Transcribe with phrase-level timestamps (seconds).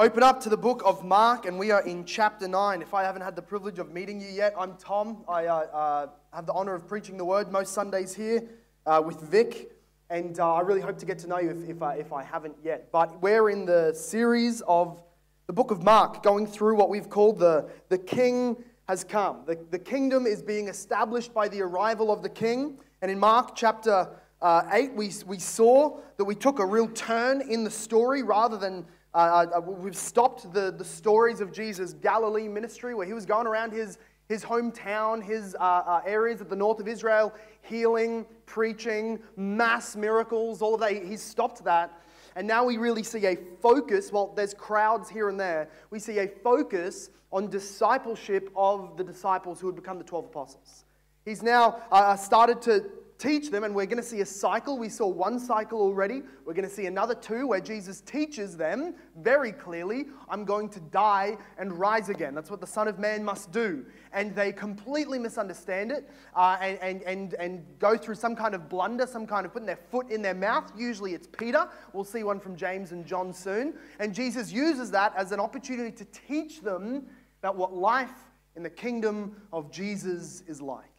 [0.00, 2.80] Open up to the book of Mark, and we are in chapter 9.
[2.80, 5.26] If I haven't had the privilege of meeting you yet, I'm Tom.
[5.28, 8.44] I uh, uh, have the honor of preaching the word most Sundays here
[8.86, 9.72] uh, with Vic,
[10.08, 12.56] and uh, I really hope to get to know you if, if, if I haven't
[12.64, 12.90] yet.
[12.90, 15.02] But we're in the series of
[15.46, 18.56] the book of Mark, going through what we've called the, the King
[18.88, 19.42] has come.
[19.44, 22.80] The, the kingdom is being established by the arrival of the King.
[23.02, 24.08] And in Mark chapter
[24.40, 28.56] uh, 8, we, we saw that we took a real turn in the story rather
[28.56, 33.26] than uh, uh, we've stopped the, the stories of Jesus' Galilee ministry where he was
[33.26, 37.32] going around his, his hometown, his uh, uh, areas at the north of Israel,
[37.62, 41.04] healing, preaching, mass miracles, all of that.
[41.04, 42.00] He's stopped that.
[42.36, 45.68] And now we really see a focus, well, there's crowds here and there.
[45.90, 50.84] We see a focus on discipleship of the disciples who had become the 12 apostles.
[51.24, 52.90] He's now uh, started to
[53.20, 54.78] teach them, and we're going to see a cycle.
[54.78, 56.22] We saw one cycle already.
[56.44, 60.80] We're going to see another two where Jesus teaches them very clearly, I'm going to
[60.80, 62.34] die and rise again.
[62.34, 63.84] That's what the Son of Man must do.
[64.12, 68.68] And they completely misunderstand it uh, and, and, and, and go through some kind of
[68.68, 70.72] blunder, some kind of putting their foot in their mouth.
[70.76, 71.68] Usually it's Peter.
[71.92, 73.74] We'll see one from James and John soon.
[73.98, 77.06] And Jesus uses that as an opportunity to teach them
[77.42, 78.10] about what life
[78.56, 80.90] in the kingdom of Jesus is like.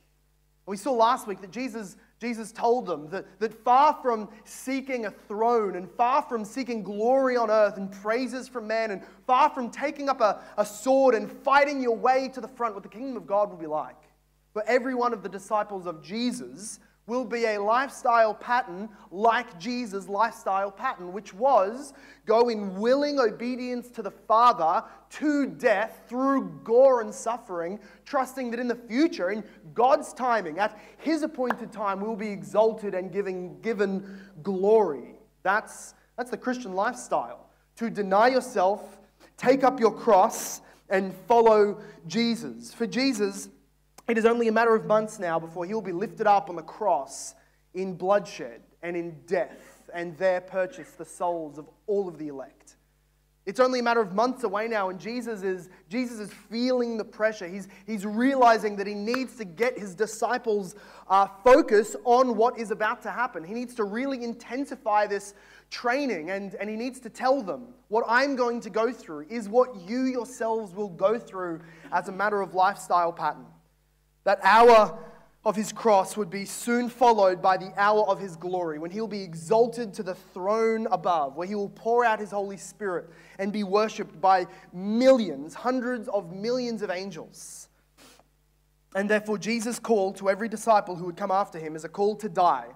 [0.66, 5.12] We saw last week that Jesus Jesus told them that, that far from seeking a
[5.12, 9.72] throne and far from seeking glory on earth and praises from men and far from
[9.72, 13.18] taking up a, a sword and fighting your way to the front, what the kingdom
[13.18, 13.98] of God will be like.
[14.54, 16.80] For every one of the disciples of Jesus
[17.12, 21.94] will be a lifestyle pattern like Jesus' lifestyle pattern, which was
[22.26, 28.62] go in willing obedience to the Father to death through gore and suffering, trusting that
[28.62, 33.12] in the future, in God's timing, at His appointed time, we will be exalted and
[33.12, 35.16] given, given glory.
[35.44, 37.50] That's, that's the Christian lifestyle.
[37.76, 39.00] To deny yourself,
[39.36, 42.74] take up your cross, and follow Jesus.
[42.74, 43.50] For Jesus,
[44.12, 46.58] it is only a matter of months now before he will be lifted up on
[46.58, 47.34] the cross
[47.74, 52.76] in bloodshed and in death, and there purchase the souls of all of the elect.
[53.46, 57.06] It's only a matter of months away now, and Jesus is, Jesus is feeling the
[57.06, 57.48] pressure.
[57.48, 60.76] He's, he's realizing that he needs to get his disciples'
[61.08, 63.46] uh, focus on what is about to happen.
[63.46, 65.36] He needs to really intensify this
[65.70, 69.48] training, and, and he needs to tell them what I'm going to go through is
[69.48, 71.62] what you yourselves will go through
[71.94, 73.46] as a matter of lifestyle pattern.
[74.24, 74.98] That hour
[75.44, 79.08] of his cross would be soon followed by the hour of his glory, when he'll
[79.08, 83.10] be exalted to the throne above, where he will pour out his Holy Spirit
[83.40, 87.70] and be worshipped by millions, hundreds of millions of angels.
[88.94, 92.16] And therefore, Jesus' call to every disciple who would come after him is a call
[92.18, 92.68] to die.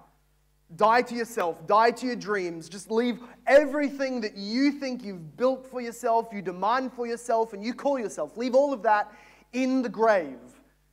[0.74, 2.68] Die to yourself, die to your dreams.
[2.68, 7.62] Just leave everything that you think you've built for yourself, you demand for yourself, and
[7.62, 8.36] you call yourself.
[8.36, 9.12] Leave all of that
[9.52, 10.38] in the grave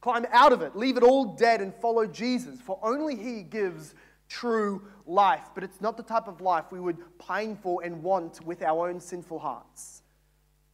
[0.03, 3.95] Climb out of it, leave it all dead, and follow Jesus, for only He gives
[4.27, 5.45] true life.
[5.55, 8.89] But it's not the type of life we would pine for and want with our
[8.89, 10.01] own sinful hearts.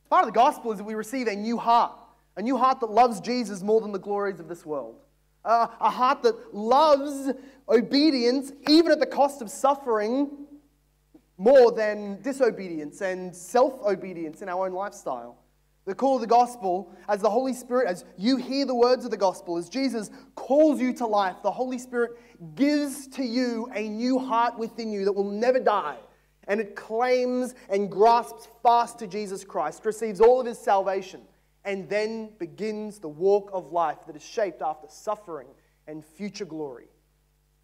[0.10, 1.94] Part of the gospel is that we receive a new heart,
[2.38, 4.96] a new heart that loves Jesus more than the glories of this world.
[5.46, 7.32] Uh, a heart that loves
[7.70, 10.32] obedience, even at the cost of suffering,
[11.38, 15.38] more than disobedience and self obedience in our own lifestyle.
[15.90, 19.10] The call of the gospel, as the Holy Spirit, as you hear the words of
[19.10, 22.12] the gospel, as Jesus calls you to life, the Holy Spirit
[22.54, 25.98] gives to you a new heart within you that will never die.
[26.48, 31.22] And it claims and grasps fast to Jesus Christ, receives all of his salvation,
[31.66, 35.48] and then begins the walk of life that is shaped after suffering
[35.88, 36.86] and future glory.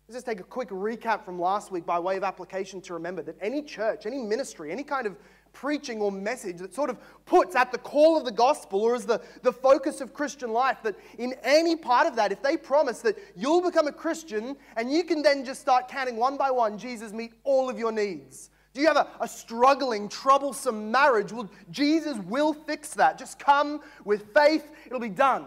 [0.07, 3.21] Let's just take a quick recap from last week by way of application to remember
[3.21, 5.15] that any church, any ministry, any kind of
[5.55, 9.05] preaching or message that sort of puts at the call of the gospel or is
[9.05, 12.99] the, the focus of Christian life that in any part of that, if they promise
[12.99, 16.77] that you'll become a Christian and you can then just start counting one by one,
[16.77, 18.51] Jesus meet all of your needs.
[18.75, 21.31] Do you have a, a struggling, troublesome marriage?
[21.31, 23.17] Well, Jesus will fix that.
[23.17, 25.45] Just come with faith, it'll be done.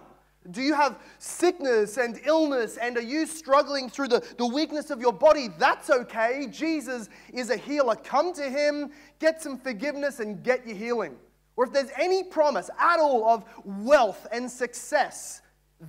[0.50, 5.00] Do you have sickness and illness and are you struggling through the, the weakness of
[5.00, 5.48] your body?
[5.58, 6.46] That's okay.
[6.50, 7.96] Jesus is a healer.
[7.96, 11.16] Come to him, get some forgiveness, and get your healing.
[11.56, 15.42] Or if there's any promise at all of wealth and success,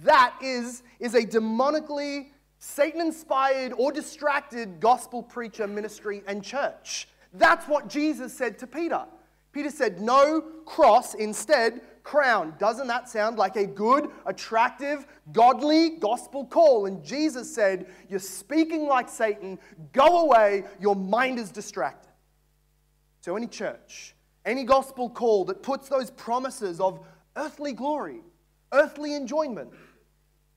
[0.03, 7.07] that is, is a demonically, Satan inspired, or distracted gospel preacher ministry and church.
[7.33, 9.05] That's what Jesus said to Peter.
[9.51, 12.56] Peter said, No cross, instead, crown.
[12.57, 16.88] Doesn't that sound like a good, attractive, godly gospel call?
[16.88, 19.59] And Jesus said, You're speaking like Satan.
[19.94, 20.63] Go away.
[20.81, 22.09] Your mind is distracted.
[23.21, 27.00] So, any church, any gospel call that puts those promises of
[27.35, 28.21] earthly glory,
[28.71, 29.69] earthly enjoyment,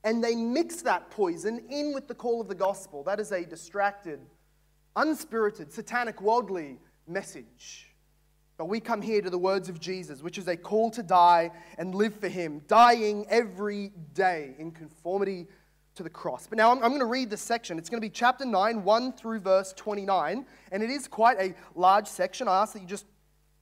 [0.03, 3.45] and they mix that poison in with the call of the gospel, that is a
[3.45, 4.19] distracted,
[4.95, 7.92] unspirited, satanic, worldly message.
[8.57, 11.51] But we come here to the words of Jesus, which is a call to die
[11.77, 15.47] and live for Him, dying every day in conformity
[15.95, 16.47] to the cross.
[16.47, 17.77] But now I'm, I'm, going to read this section.
[17.77, 20.45] It's going to be chapter 9, 1 through verse 29.
[20.71, 22.47] And it is quite a large section.
[22.47, 23.05] I ask that you just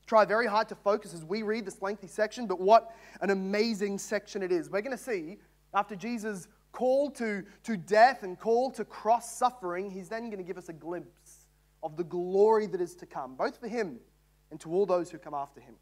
[0.07, 3.97] try very hard to focus as we read this lengthy section, but what an amazing
[3.97, 4.69] section it is.
[4.69, 5.38] We're going to see
[5.73, 10.43] after Jesus' call to, to death and call to cross suffering, he's then going to
[10.43, 11.47] give us a glimpse
[11.83, 13.99] of the glory that is to come, both for him
[14.51, 15.75] and to all those who come after him.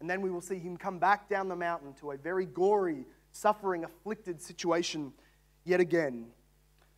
[0.00, 3.06] And then we will see him come back down the mountain to a very gory,
[3.32, 5.12] suffering, afflicted situation
[5.64, 6.26] yet again.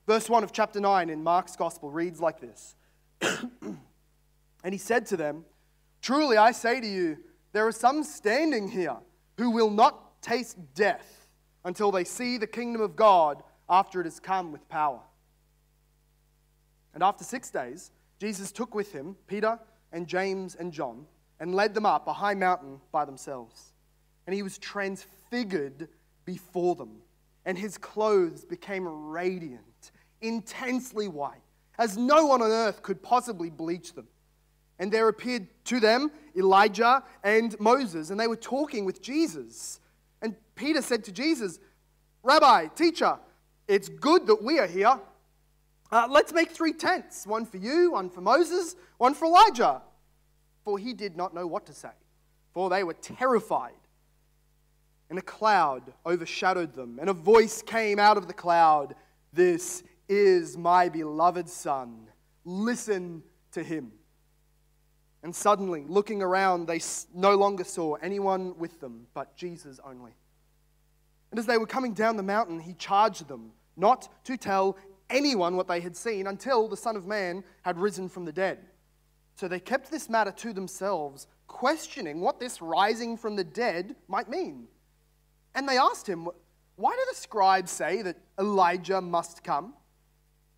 [0.07, 2.75] Verse 1 of chapter 9 in Mark's Gospel reads like this
[3.21, 5.45] And he said to them,
[6.01, 7.19] Truly I say to you,
[7.53, 8.97] there are some standing here
[9.37, 11.27] who will not taste death
[11.65, 15.01] until they see the kingdom of God after it has come with power.
[16.95, 19.59] And after six days, Jesus took with him Peter
[19.93, 21.07] and James and John
[21.41, 23.73] and led them up a high mountain by themselves.
[24.27, 25.89] And he was transfigured
[26.25, 27.03] before them
[27.45, 31.43] and his clothes became radiant, intensely white,
[31.79, 34.07] as no one on earth could possibly bleach them.
[34.79, 39.81] And there appeared to them Elijah and Moses, and they were talking with Jesus.
[40.21, 41.59] And Peter said to Jesus,
[42.23, 43.19] Rabbi, teacher,
[43.69, 44.99] it's good that we are here.
[45.93, 49.83] Uh, let's make three tents one for you, one for Moses, one for Elijah.
[50.65, 51.91] For he did not know what to say,
[52.55, 53.75] for they were terrified
[55.13, 58.95] and a cloud overshadowed them, and a voice came out of the cloud
[59.31, 62.07] This is my beloved Son.
[62.47, 63.93] Listen to him.
[65.23, 66.81] And suddenly, looking around, they
[67.15, 70.13] no longer saw anyone with them but Jesus only.
[71.31, 74.79] And as they were coming down the mountain, he charged them not to tell
[75.13, 78.59] anyone what they had seen until the Son of Man had risen from the dead.
[79.37, 84.29] So they kept this matter to themselves, questioning what this rising from the dead might
[84.29, 84.67] mean.
[85.55, 86.29] And they asked him,
[86.77, 89.75] Why do the scribes say that Elijah must come?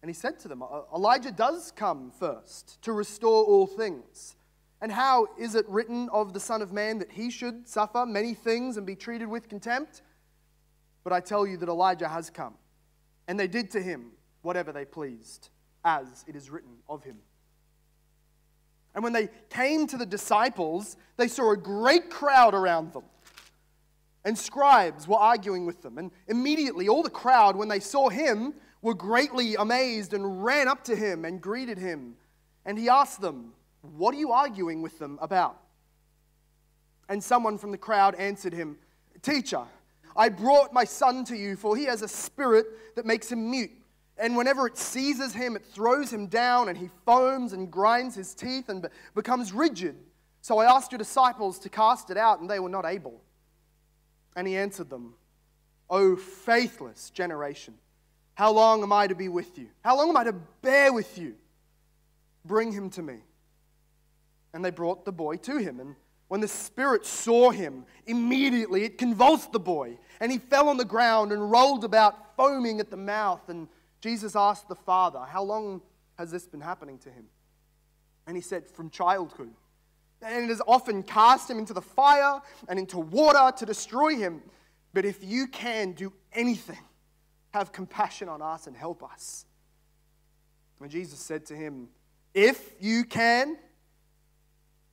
[0.03, 0.63] And he said to them,
[0.95, 4.37] Elijah does come first to restore all things.
[4.83, 8.35] And how is it written of the Son of Man that he should suffer many
[8.35, 10.03] things and be treated with contempt?
[11.05, 12.55] But I tell you that Elijah has come,
[13.29, 14.11] and they did to him
[14.45, 15.49] whatever they pleased,
[15.85, 17.17] as it is written of him.
[18.95, 23.03] And when they came to the disciples, they saw a great crowd around them
[24.25, 25.99] and scribes were arguing with them.
[25.99, 30.85] And immediately, all the crowd, when they saw him, were greatly amazed and ran up
[30.85, 32.17] to him and greeted him.
[32.65, 33.53] And he asked them,
[33.83, 35.61] What are you arguing with them about?
[37.09, 38.79] And someone from the crowd answered him,
[39.21, 39.63] Teacher,
[40.17, 43.73] I brought my son to you, for he has a spirit that makes him mute.
[44.17, 48.35] And whenever it seizes him, it throws him down, and he foams and grinds his
[48.35, 49.97] teeth and becomes rigid.
[50.41, 53.21] So I asked your disciples to cast it out, and they were not able.
[54.37, 55.15] And he answered them,
[55.91, 57.75] O faithless generation,
[58.35, 59.69] how long am I to be with you?
[59.83, 61.35] How long am I to bear with you?
[62.45, 63.19] Bring him to me.
[64.53, 65.81] And they brought the boy to him.
[65.81, 65.97] And
[66.29, 70.85] when the Spirit saw him, immediately it convulsed the boy, and he fell on the
[70.85, 73.49] ground and rolled about, foaming at the mouth.
[73.49, 73.69] And
[74.05, 75.81] Jesus asked the father, How long
[76.19, 77.25] has this been happening to him?
[78.27, 79.55] And he said, From childhood
[80.21, 84.43] and it has often cast him into the fire and into water to destroy him.
[84.93, 86.79] But if you can do anything,
[87.55, 89.47] have compassion on us and help us.
[90.83, 91.89] And Jesus said to him,
[92.35, 93.57] If you can,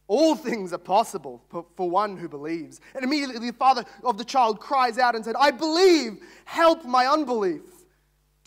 [0.08, 2.80] all things are possible for one who believes.
[2.96, 7.08] And immediately the father of the child cries out and said, I believe, help my
[7.08, 7.81] unbelief.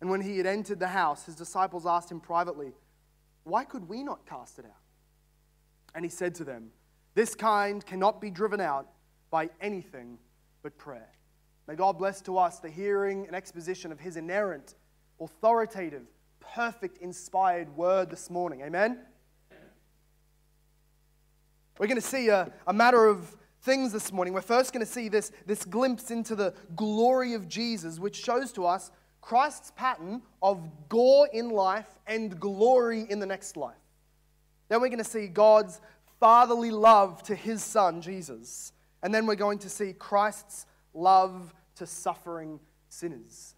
[0.00, 2.72] And when he had entered the house, his disciples asked him privately,
[3.44, 4.82] Why could we not cast it out?
[5.94, 6.70] And he said to them,
[7.14, 8.88] This kind cannot be driven out
[9.30, 10.18] by anything
[10.62, 11.10] but prayer.
[11.66, 14.74] May God bless to us the hearing and exposition of his inerrant,
[15.20, 16.06] authoritative,
[16.40, 18.60] perfect, inspired word this morning.
[18.62, 18.98] Amen?
[21.78, 24.34] We're going to see a, a matter of things this morning.
[24.34, 28.52] We're first going to see this, this glimpse into the glory of Jesus, which shows
[28.52, 28.90] to us
[29.24, 33.74] Christ's pattern of gore in life and glory in the next life.
[34.68, 35.80] Then we're going to see God's
[36.20, 38.74] fatherly love to his son, Jesus.
[39.02, 43.54] And then we're going to see Christ's love to suffering sinners.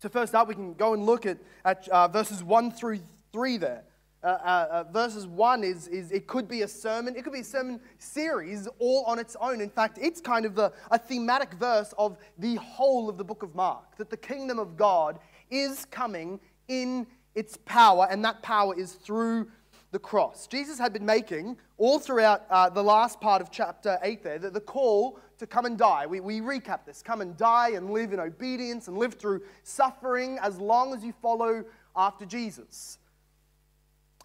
[0.00, 2.98] So, first up, we can go and look at, at uh, verses 1 through
[3.32, 3.84] 3 there.
[4.22, 7.40] Uh, uh, uh, verses 1 is, is it could be a sermon, it could be
[7.40, 9.60] a sermon series all on its own.
[9.60, 13.42] In fact, it's kind of the, a thematic verse of the whole of the book
[13.42, 15.18] of Mark that the kingdom of God
[15.50, 16.38] is coming
[16.68, 19.48] in its power, and that power is through
[19.90, 20.46] the cross.
[20.46, 24.50] Jesus had been making all throughout uh, the last part of chapter 8 there the,
[24.50, 26.06] the call to come and die.
[26.06, 30.38] We, we recap this come and die and live in obedience and live through suffering
[30.40, 31.64] as long as you follow
[31.96, 32.98] after Jesus.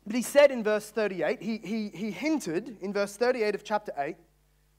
[0.08, 3.92] But he said in verse 38, he, he, he hinted in verse 38 of chapter
[3.98, 4.16] 8,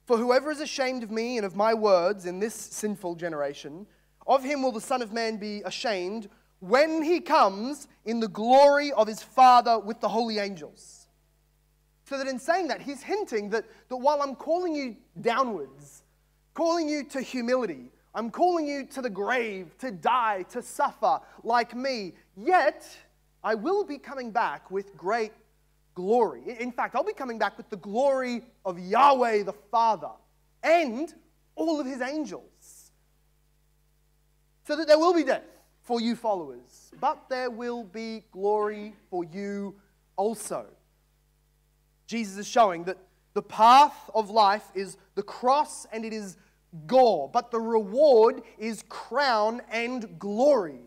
[0.07, 3.87] For whoever is ashamed of me and of my words in this sinful generation,
[4.27, 6.31] of him will the Son of Man be ashamed
[6.61, 11.09] when he comes in the glory of his Father with the holy angels.
[12.05, 16.05] So that in saying that, he's hinting that, that while I'm calling you downwards,
[16.55, 21.77] calling you to humility, I'm calling you to the grave, to die, to suffer like
[21.77, 22.89] me, yet
[23.43, 25.33] I will be coming back with great
[25.95, 26.43] glory.
[26.61, 30.11] In fact, I'll be coming back with the glory of Yahweh the Father
[30.63, 31.13] and
[31.55, 32.93] all of his angels.
[34.65, 39.25] So that there will be death for you followers, but there will be glory for
[39.25, 39.75] you
[40.17, 40.67] also.
[42.07, 42.99] Jesus is showing that
[43.35, 46.37] the path of life is the cross and it is
[46.87, 50.81] gore, but the reward is crown and glory.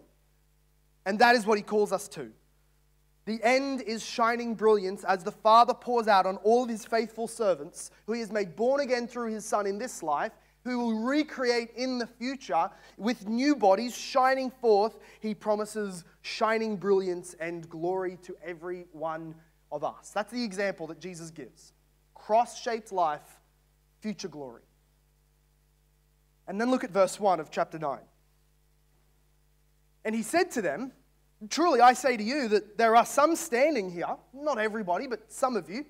[1.05, 2.31] And that is what he calls us to.
[3.25, 7.27] The end is shining brilliance as the Father pours out on all of his faithful
[7.27, 10.31] servants, who he has made born again through his Son in this life,
[10.63, 14.97] who will recreate in the future with new bodies shining forth.
[15.19, 19.35] He promises shining brilliance and glory to every one
[19.71, 20.11] of us.
[20.13, 21.73] That's the example that Jesus gives
[22.13, 23.39] cross shaped life,
[23.99, 24.61] future glory.
[26.47, 27.99] And then look at verse 1 of chapter 9.
[30.05, 30.91] And he said to them,
[31.49, 35.55] Truly, I say to you that there are some standing here, not everybody, but some
[35.55, 35.85] of you.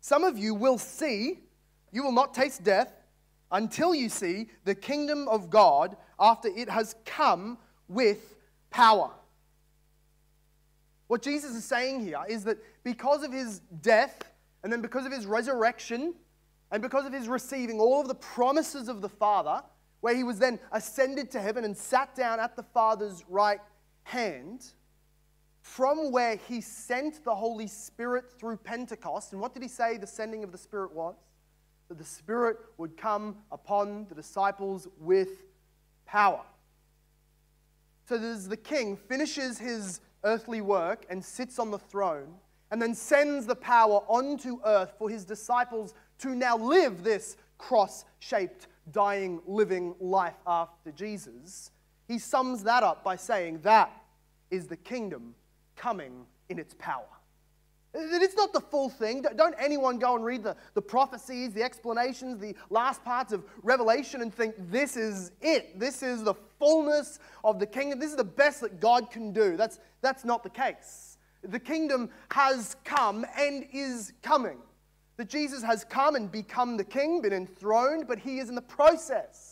[0.00, 1.40] Some of you will see,
[1.92, 2.92] you will not taste death
[3.52, 7.58] until you see the kingdom of God after it has come
[7.88, 8.36] with
[8.70, 9.10] power.
[11.08, 14.32] What Jesus is saying here is that because of his death,
[14.62, 16.14] and then because of his resurrection,
[16.70, 19.62] and because of his receiving all of the promises of the Father,
[20.00, 23.60] where he was then ascended to heaven and sat down at the Father's right
[24.10, 24.66] hand,
[25.62, 29.32] from where he sent the Holy Spirit through Pentecost.
[29.32, 31.14] And what did he say the sending of the Spirit was?
[31.90, 35.42] that the Spirit would come upon the disciples with
[36.06, 36.42] power.
[38.08, 42.36] So as the king finishes his earthly work and sits on the throne,
[42.70, 48.04] and then sends the power onto earth for his disciples to now live this cross
[48.20, 51.72] shaped, dying, living life after Jesus,
[52.06, 53.90] he sums that up by saying that
[54.50, 55.34] is the kingdom
[55.76, 57.06] coming in its power.
[57.92, 59.24] It's not the full thing.
[59.36, 64.22] Don't anyone go and read the, the prophecies, the explanations, the last parts of Revelation
[64.22, 65.78] and think this is it.
[65.78, 67.98] This is the fullness of the kingdom.
[67.98, 69.56] This is the best that God can do.
[69.56, 71.18] That's, that's not the case.
[71.42, 74.58] The kingdom has come and is coming.
[75.16, 78.62] That Jesus has come and become the king, been enthroned, but he is in the
[78.62, 79.49] process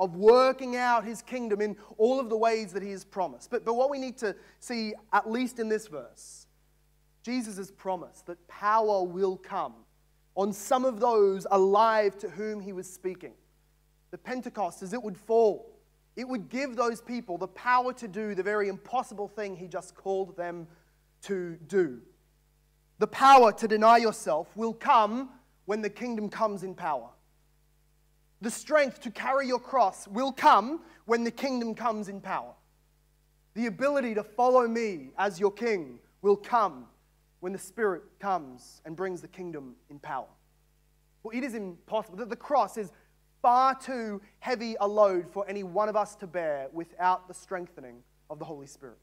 [0.00, 3.50] of working out his kingdom in all of the ways that he has promised.
[3.50, 6.46] But, but what we need to see, at least in this verse,
[7.22, 9.74] Jesus has promised that power will come
[10.34, 13.34] on some of those alive to whom he was speaking.
[14.10, 15.70] The Pentecost, as it would fall,
[16.16, 19.94] it would give those people the power to do the very impossible thing he just
[19.94, 20.66] called them
[21.22, 22.00] to do.
[22.98, 25.28] The power to deny yourself will come
[25.66, 27.10] when the kingdom comes in power.
[28.40, 32.54] The strength to carry your cross will come when the kingdom comes in power.
[33.54, 36.86] The ability to follow me as your king will come
[37.40, 40.28] when the Spirit comes and brings the kingdom in power.
[41.22, 42.24] Well, it is impossible.
[42.24, 42.92] The cross is
[43.42, 48.02] far too heavy a load for any one of us to bear without the strengthening
[48.30, 48.98] of the Holy Spirit.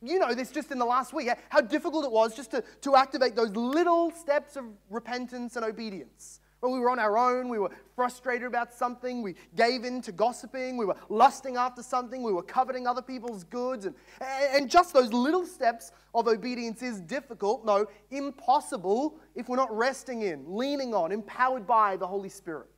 [0.00, 2.96] You know this just in the last week, how difficult it was just to, to
[2.96, 7.58] activate those little steps of repentance and obedience When we were on our own, we
[7.58, 12.32] were frustrated about something, we gave in to gossiping, we were lusting after something, we
[12.32, 13.84] were coveting other people's goods.
[13.84, 19.76] And, and just those little steps of obedience is difficult, no, impossible if we're not
[19.76, 22.68] resting in, leaning on, empowered by the Holy Spirit.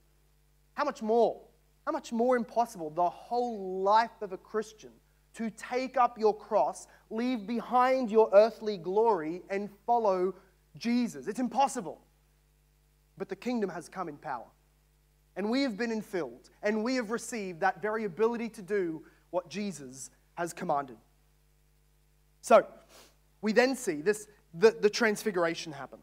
[0.72, 1.42] How much more?
[1.84, 4.92] How much more impossible the whole life of a Christian
[5.34, 10.32] to take up your cross, leave behind your earthly glory, and follow
[10.78, 11.26] Jesus?
[11.26, 12.00] It's impossible
[13.16, 14.46] but the kingdom has come in power.
[15.36, 19.48] And we have been infilled, and we have received that very ability to do what
[19.48, 20.96] Jesus has commanded.
[22.40, 22.66] So,
[23.42, 25.98] we then see this the, the transfiguration happen.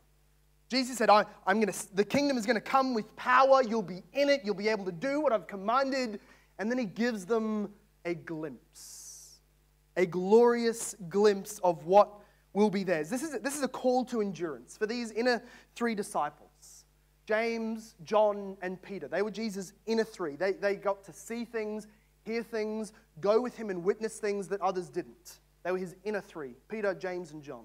[0.70, 3.62] Jesus said, I, am gonna, The kingdom is going to come with power.
[3.62, 4.42] You'll be in it.
[4.44, 6.20] You'll be able to do what I've commanded.
[6.60, 7.72] And then he gives them
[8.06, 9.40] a glimpse,
[9.98, 12.10] a glorious glimpse of what
[12.54, 13.10] will be theirs.
[13.10, 15.42] This is, this is a call to endurance for these inner
[15.76, 16.51] three disciples.
[17.32, 19.08] James, John, and Peter.
[19.08, 20.36] They were Jesus' inner three.
[20.36, 21.88] They, they got to see things,
[22.26, 25.40] hear things, go with him and witness things that others didn't.
[25.64, 27.64] They were his inner three Peter, James, and John.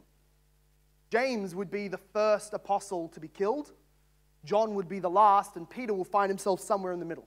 [1.11, 3.73] James would be the first apostle to be killed,
[4.44, 7.26] John would be the last, and Peter will find himself somewhere in the middle.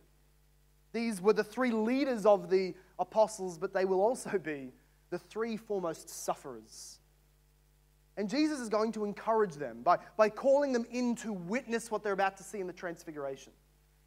[0.94, 4.72] These were the three leaders of the apostles, but they will also be
[5.10, 6.99] the three foremost sufferers
[8.20, 12.04] and Jesus is going to encourage them by, by calling them in to witness what
[12.04, 13.54] they're about to see in the Transfiguration.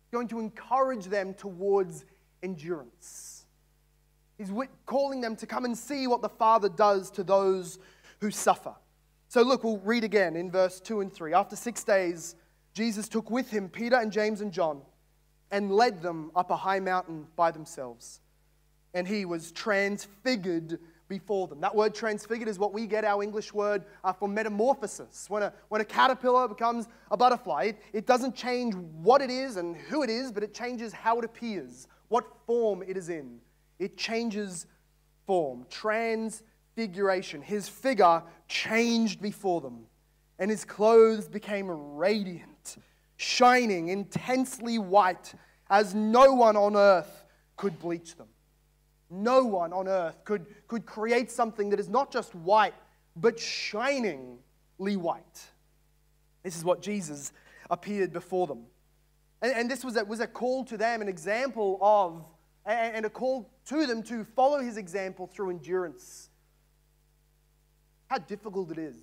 [0.04, 2.04] He's going to encourage them towards
[2.42, 3.46] endurance.
[4.36, 4.50] He's
[4.84, 7.78] calling them to come and see what the Father does to those
[8.20, 8.74] who suffer.
[9.28, 11.32] So, look, we'll read again in verse 2 and 3.
[11.32, 12.36] After six days,
[12.74, 14.82] Jesus took with him Peter and James and John
[15.50, 18.20] and led them up a high mountain by themselves.
[18.92, 20.80] And he was transfigured
[21.12, 21.60] before them.
[21.60, 25.28] That word transfigured is what we get our English word uh, for metamorphosis.
[25.28, 29.58] When a, when a caterpillar becomes a butterfly, it, it doesn't change what it is
[29.58, 33.40] and who it is, but it changes how it appears, what form it is in.
[33.78, 34.66] It changes
[35.26, 35.66] form.
[35.68, 37.42] Transfiguration.
[37.42, 39.84] His figure changed before them,
[40.38, 42.78] and his clothes became radiant,
[43.16, 45.34] shining, intensely white,
[45.68, 47.26] as no one on earth
[47.58, 48.28] could bleach them.
[49.14, 52.72] No one on earth could, could create something that is not just white,
[53.14, 54.38] but shiningly
[54.96, 55.50] white.
[56.42, 57.34] This is what Jesus
[57.68, 58.64] appeared before them.
[59.42, 62.24] And, and this was a, was a call to them, an example of,
[62.64, 66.30] and, a call to them to follow his example through endurance.
[68.08, 68.96] How difficult it is.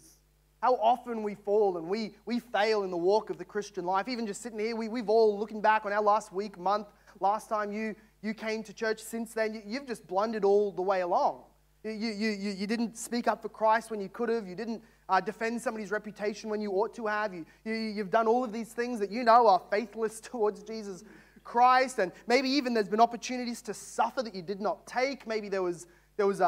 [0.60, 4.08] How often we fall and we, we fail in the walk of the Christian life.
[4.08, 6.88] Even just sitting here, we, we've all looking back on our last week, month,
[7.20, 11.02] last time you you came to church since then, you've just blundered all the way
[11.02, 11.44] along.
[11.84, 14.46] You, you, you, you didn't speak up for Christ when you could have.
[14.46, 17.34] You didn't uh, defend somebody's reputation when you ought to have.
[17.34, 21.06] You, you, you've done all of these things that you know are faithless towards Jesus
[21.46, 22.00] Christ.
[22.00, 25.26] And maybe even there's been opportunities to suffer that you did not take.
[25.26, 26.40] Maybe there was, there was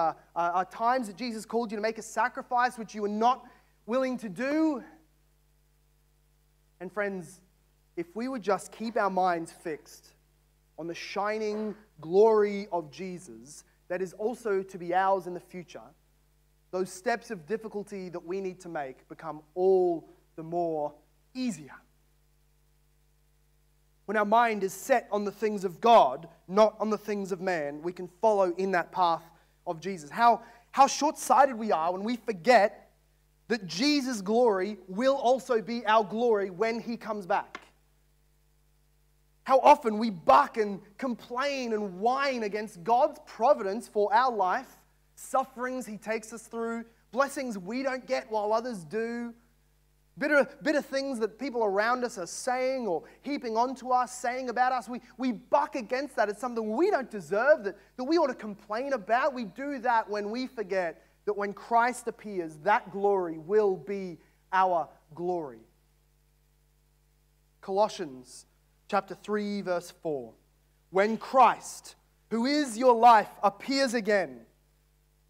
[0.72, 3.46] times that Jesus called you to make a sacrifice which you were not
[3.86, 4.84] willing to do.
[6.82, 7.40] And friends,
[7.96, 10.14] if we would just keep our minds fixed
[10.78, 15.82] on the shining glory of Jesus that is also to be ours in the future,
[16.72, 20.94] those steps of difficulty that we need to make become all the more
[21.34, 21.76] easier.
[24.06, 27.42] When our mind is set on the things of God, not on the things of
[27.42, 29.24] man, we can follow in that path
[29.68, 30.10] of Jesus.
[30.10, 32.92] How, how short sighted we are when we forget
[33.48, 37.60] that Jesus' glory will also be our glory when he comes back.
[39.52, 44.78] How often we buck and complain and whine against God's providence for our life,
[45.16, 49.34] sufferings He takes us through, blessings we don't get while others do,
[50.18, 54.72] bitter, bitter things that people around us are saying or heaping onto us, saying about
[54.72, 54.88] us.
[54.88, 56.30] We, we buck against that.
[56.30, 59.34] It's something we don't deserve, that, that we ought to complain about.
[59.34, 64.18] We do that when we forget that when Christ appears, that glory will be
[64.54, 65.60] our glory.
[67.60, 68.46] Colossians
[68.92, 70.34] chapter 3, verse 4.
[70.90, 71.96] When Christ,
[72.30, 74.42] who is your life, appears again,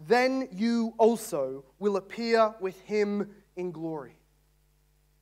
[0.08, 4.16] then you also will appear with him in glory.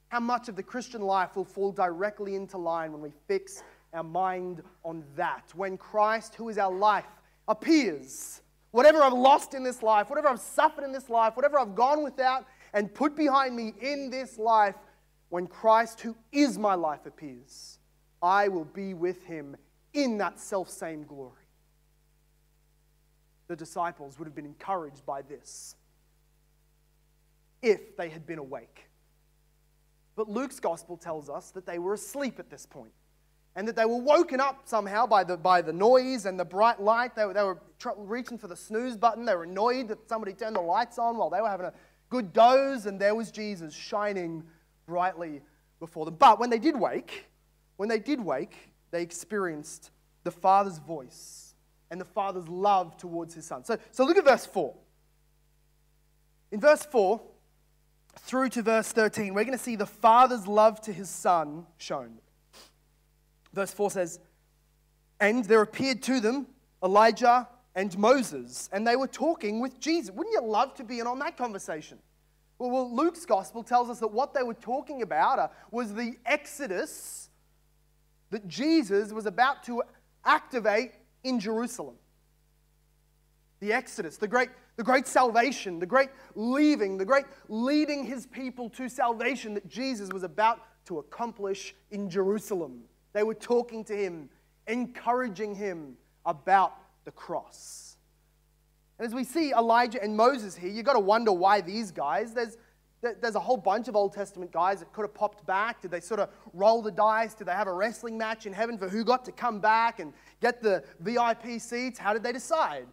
[0.08, 4.04] How much of the Christian life will fall directly into line when we fix our
[4.04, 5.52] mind on that?
[5.54, 7.04] When Christ, who is our life,
[7.50, 11.76] appears, whatever I've lost in this life, whatever I've suffered in this life, whatever I've
[11.76, 14.76] gone without and put behind me in this life,
[15.28, 17.79] when Christ, who is my life, appears,
[18.22, 19.56] I will be with him
[19.94, 21.34] in that self same glory.
[23.48, 25.76] The disciples would have been encouraged by this
[27.62, 28.90] if they had been awake.
[30.16, 32.92] But Luke's gospel tells us that they were asleep at this point
[33.56, 36.80] and that they were woken up somehow by the, by the noise and the bright
[36.82, 37.16] light.
[37.16, 39.26] They, were- they were tr- reaching for the snooze button.
[39.26, 41.74] They were annoyed that somebody turned the lights on while they were having a
[42.10, 44.44] good doze, and there was Jesus shining
[44.86, 45.42] brightly
[45.80, 46.16] before them.
[46.16, 47.26] But when they did wake,
[47.80, 49.92] when they did wake, they experienced
[50.26, 51.56] the Father's voice
[51.90, 53.64] and the Father's love towards his Son.
[53.64, 54.76] So, so look at verse 4.
[56.52, 57.22] In verse 4
[58.18, 62.20] through to verse 13, we're going to see the Father's love to his Son shown.
[63.54, 64.20] Verse 4 says,
[65.22, 66.48] And there appeared to them
[66.84, 70.12] Elijah and Moses, and they were talking with Jesus.
[70.14, 72.00] Wouldn't you love to be in on that conversation?
[72.58, 77.29] Well, Luke's gospel tells us that what they were talking about uh, was the exodus
[78.32, 79.84] that Jesus was about to
[80.26, 80.92] activate
[81.24, 81.96] in Jerusalem.
[83.60, 88.70] The exodus, the great, the great salvation, the great leaving, the great leading his people
[88.72, 92.82] to salvation that Jesus was about to accomplish in Jerusalem.
[93.14, 94.30] They were talking to him,
[94.68, 96.74] encouraging him about
[97.06, 97.98] the cross.
[98.98, 102.34] And as we see Elijah and Moses here, you've got to wonder why these guys.
[102.34, 102.58] There's,
[103.02, 105.82] there's a whole bunch of Old Testament guys that could have popped back.
[105.82, 107.34] Did they sort of roll the dice?
[107.34, 110.14] Did they have a wrestling match in heaven for who got to come back and
[110.42, 111.98] get the VIP seats?
[111.98, 112.88] How did they decide?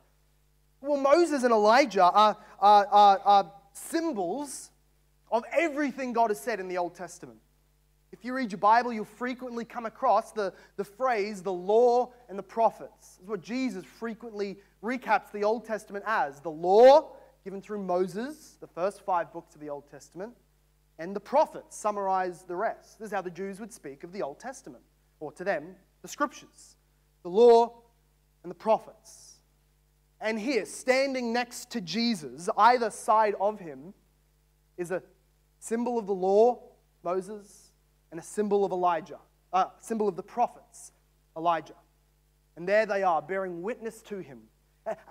[0.80, 4.70] Well, Moses and Elijah are, are, are, are symbols
[5.30, 7.38] of everything God has said in the Old Testament.
[8.12, 12.38] If you read your Bible, you'll frequently come across the, the phrase the law and
[12.38, 13.16] the prophets.
[13.16, 17.15] This is what Jesus frequently recaps the Old Testament as the law
[17.46, 20.32] given through Moses, the first five books of the Old Testament,
[20.98, 22.98] and the prophets summarize the rest.
[22.98, 24.82] This is how the Jews would speak of the Old Testament,
[25.20, 26.74] or to them, the scriptures,
[27.22, 27.82] the law
[28.42, 29.34] and the prophets.
[30.20, 33.94] And here, standing next to Jesus, either side of him,
[34.76, 35.00] is a
[35.60, 36.60] symbol of the law,
[37.04, 37.70] Moses,
[38.10, 39.20] and a symbol of Elijah,
[39.52, 40.90] a uh, symbol of the prophets,
[41.36, 41.76] Elijah.
[42.56, 44.40] And there they are, bearing witness to him,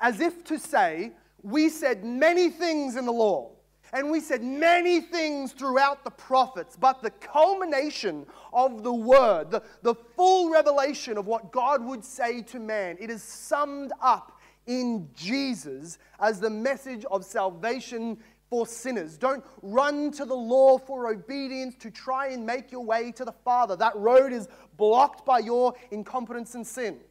[0.01, 1.13] as if to say,
[1.45, 3.51] We said many things in the law,
[3.93, 9.62] and we said many things throughout the prophets, but the culmination of the word, the,
[9.84, 15.08] the full revelation of what God would say to man, it is summed up in
[15.13, 18.17] Jesus as the message of salvation
[18.49, 19.15] for sinners.
[19.15, 23.36] Don't run to the law for obedience to try and make your way to the
[23.43, 23.75] Father.
[23.75, 27.01] That road is blocked by your incompetence and sin.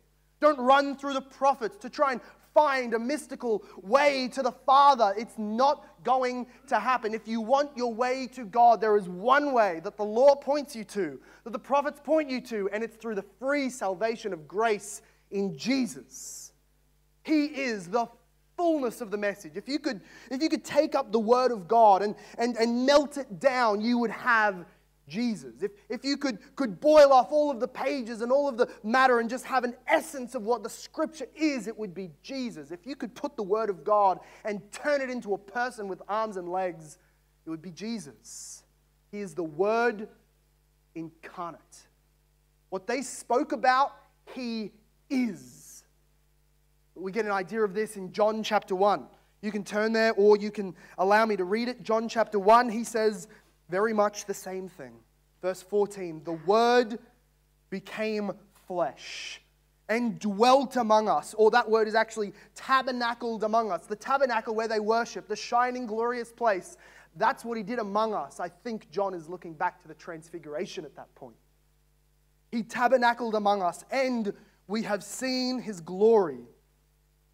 [0.40, 2.20] Don't run through the prophets to try and
[2.54, 5.12] find a mystical way to the Father.
[5.18, 7.12] It's not going to happen.
[7.12, 10.74] If you want your way to God, there is one way that the law points
[10.76, 14.46] you to, that the prophets point you to, and it's through the free salvation of
[14.46, 16.52] grace in Jesus.
[17.24, 18.06] He is the
[18.56, 19.56] fullness of the message.
[19.56, 22.86] If you could, if you could take up the Word of God and, and, and
[22.86, 24.64] melt it down, you would have
[25.08, 25.62] Jesus.
[25.62, 28.68] If, if you could, could boil off all of the pages and all of the
[28.82, 32.70] matter and just have an essence of what the Scripture is, it would be Jesus.
[32.70, 36.00] If you could put the Word of God and turn it into a person with
[36.08, 36.98] arms and legs,
[37.46, 38.62] it would be Jesus.
[39.10, 40.08] He is the Word
[40.94, 41.60] incarnate.
[42.70, 43.94] What they spoke about,
[44.34, 44.72] He
[45.10, 45.84] is.
[46.94, 49.06] We get an idea of this in John chapter 1.
[49.42, 51.82] You can turn there or you can allow me to read it.
[51.82, 53.28] John chapter 1, he says
[53.74, 54.94] very much the same thing.
[55.42, 56.98] Verse 14 The Word
[57.70, 58.30] became
[58.68, 59.42] flesh
[59.88, 61.34] and dwelt among us.
[61.34, 63.86] Or that word is actually tabernacled among us.
[63.86, 66.76] The tabernacle where they worship, the shining, glorious place.
[67.16, 68.38] That's what he did among us.
[68.38, 71.36] I think John is looking back to the transfiguration at that point.
[72.52, 74.32] He tabernacled among us, and
[74.68, 76.44] we have seen his glory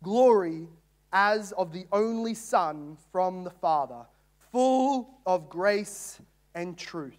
[0.03, 0.69] glory
[1.13, 4.07] as of the only Son from the Father,
[4.53, 6.21] full of grace
[6.55, 7.19] and truth.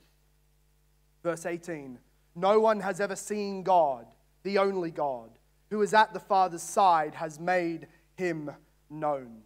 [1.24, 2.00] Verse 18
[2.36, 4.06] No one has ever seen God,
[4.44, 5.30] the only God,
[5.70, 8.52] who is at the Father's side, has made him
[8.89, 9.41] known.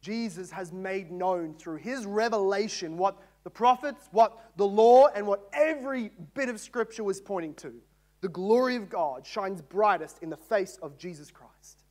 [0.00, 5.48] Jesus has made known through his revelation what the prophets, what the law, and what
[5.52, 7.74] every bit of scripture was pointing to.
[8.20, 11.82] The glory of God shines brightest in the face of Jesus Christ.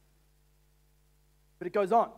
[1.57, 2.09] But it goes on.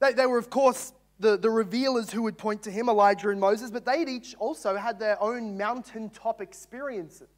[0.00, 3.40] They, they were, of course, the, the revealers who would point to him, Elijah and
[3.40, 7.28] Moses, but they'd each also had their own mountaintop experiences.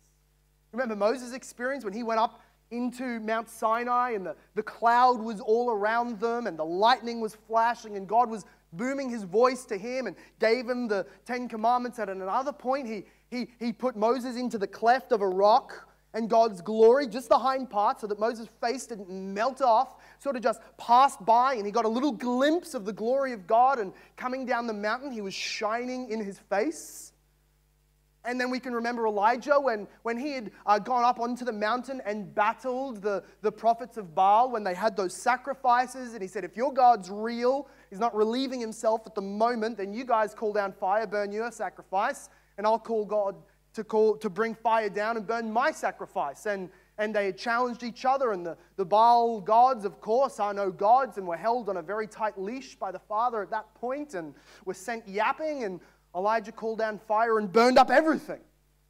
[0.72, 5.40] Remember Moses' experience when he went up into Mount Sinai and the, the cloud was
[5.40, 9.78] all around them and the lightning was flashing and God was booming his voice to
[9.78, 11.98] him and gave him the Ten Commandments.
[11.98, 16.30] At another point, he, he, he put Moses into the cleft of a rock and
[16.30, 20.42] God's glory, just the hind part, so that Moses' face didn't melt off, sort of
[20.42, 23.78] just passed by, and he got a little glimpse of the glory of God.
[23.78, 27.12] And coming down the mountain, he was shining in his face.
[28.26, 31.52] And then we can remember Elijah when, when he had uh, gone up onto the
[31.52, 36.12] mountain and battled the, the prophets of Baal when they had those sacrifices.
[36.12, 39.92] And he said, If your God's real, he's not relieving himself at the moment, then
[39.92, 43.36] you guys call down fire, burn your sacrifice, and I'll call God
[43.76, 46.46] to, call, to bring fire down and burn my sacrifice.
[46.46, 48.32] And, and they had challenged each other.
[48.32, 51.82] And the, the Baal gods, of course, are no gods and were held on a
[51.82, 54.34] very tight leash by the Father at that point and
[54.64, 55.64] were sent yapping.
[55.64, 55.80] And
[56.14, 58.40] Elijah called down fire and burned up everything,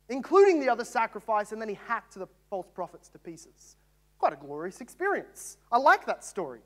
[0.08, 3.76] including the other sacrifice, and then he hacked the false prophets to pieces.
[4.18, 5.58] Quite a glorious experience.
[5.70, 6.60] I like that story.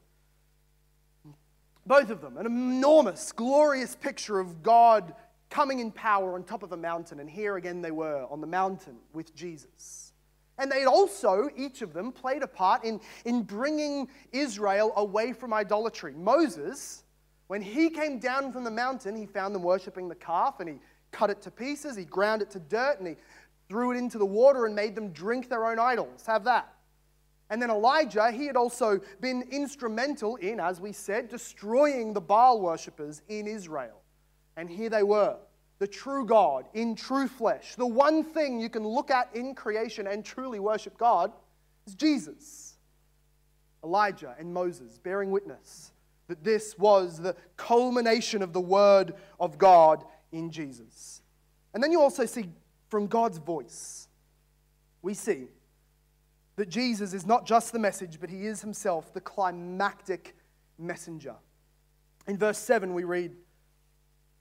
[1.86, 5.14] Both of them, an enormous, glorious picture of God
[5.50, 7.20] coming in power on top of a mountain.
[7.20, 10.12] And here again they were on the mountain with Jesus.
[10.58, 15.52] And they also, each of them, played a part in, in bringing Israel away from
[15.52, 16.12] idolatry.
[16.14, 17.04] Moses
[17.50, 20.76] when he came down from the mountain, he found them worshiping the calf and he
[21.10, 23.16] cut it to pieces, he ground it to dirt, and he
[23.68, 26.24] threw it into the water and made them drink their own idols.
[26.26, 26.72] Have that.
[27.50, 32.60] And then Elijah, he had also been instrumental in, as we said, destroying the Baal
[32.60, 33.99] worshippers in Israel.
[34.56, 35.36] And here they were,
[35.78, 37.74] the true God in true flesh.
[37.76, 41.32] The one thing you can look at in creation and truly worship God
[41.86, 42.76] is Jesus.
[43.82, 45.92] Elijah and Moses bearing witness
[46.28, 51.22] that this was the culmination of the Word of God in Jesus.
[51.74, 52.50] And then you also see
[52.88, 54.08] from God's voice,
[55.02, 55.48] we see
[56.56, 60.36] that Jesus is not just the message, but he is himself the climactic
[60.78, 61.34] messenger.
[62.26, 63.34] In verse 7, we read,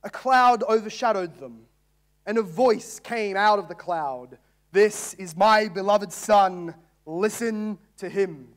[0.04, 1.66] A cloud overshadowed them,
[2.26, 4.38] and a voice came out of the cloud
[4.72, 8.50] This is my beloved Son, listen to him.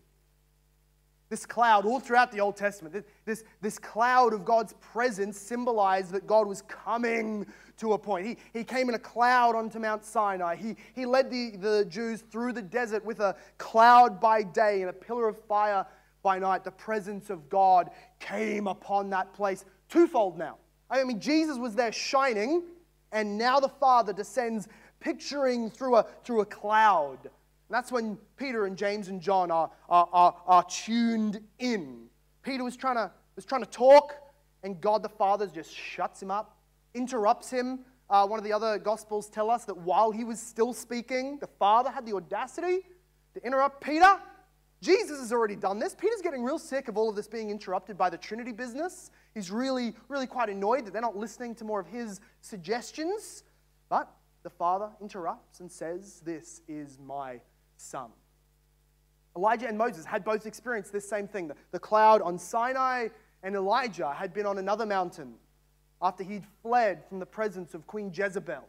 [1.31, 6.27] This cloud, all throughout the Old Testament, this, this cloud of God's presence symbolized that
[6.27, 7.47] God was coming
[7.79, 8.27] to a point.
[8.27, 10.57] He, he came in a cloud onto Mount Sinai.
[10.57, 14.91] He, he led the, the Jews through the desert with a cloud by day and
[14.91, 15.87] a pillar of fire
[16.23, 16.65] by night.
[16.65, 20.59] The presence of God came upon that place twofold now.
[20.93, 22.63] I mean, Jesus was there shining,
[23.11, 24.69] and now the Father descends
[25.01, 27.31] picturing through a, through a cloud
[27.73, 32.05] that's when Peter and James and John are, are, are, are tuned in.
[32.43, 34.15] Peter was trying, to, was trying to talk,
[34.63, 36.59] and God the Father just shuts him up,
[36.93, 37.81] interrupts him.
[38.11, 41.47] Uh, one of the other Gospels tell us that while he was still speaking, the
[41.59, 42.81] Father had the audacity
[43.33, 44.21] to interrupt Peter.
[44.83, 45.95] Jesus has already done this.
[45.95, 49.13] Peter's getting real sick of all of this being interrupted by the Trinity business.
[49.33, 53.45] He's really, really quite annoyed that they're not listening to more of his suggestions.
[53.89, 57.41] But the Father interrupts and says, This is my
[57.77, 58.11] son.
[59.37, 61.51] Elijah and Moses had both experienced this same thing.
[61.71, 63.09] The, cloud on Sinai,
[63.45, 65.35] and Elijah had been on another mountain
[66.03, 68.65] after he'd fled from the presence of Queen Jezebel.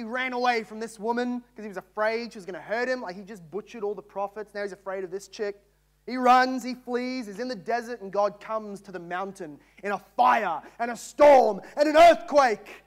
[0.00, 2.88] He ran away from this woman because he was afraid she was going to hurt
[2.88, 3.02] him.
[3.02, 4.54] Like he just butchered all the prophets.
[4.54, 5.60] Now he's afraid of this chick.
[6.06, 9.92] He runs, he flees, he's in the desert, and God comes to the mountain in
[9.92, 12.82] a fire and a storm and an earthquake.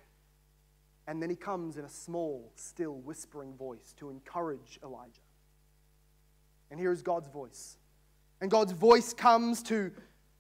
[1.06, 5.22] And then he comes in a small, still, whispering voice to encourage Elijah.
[6.72, 7.78] And here is God's voice.
[8.42, 9.92] And God's voice comes to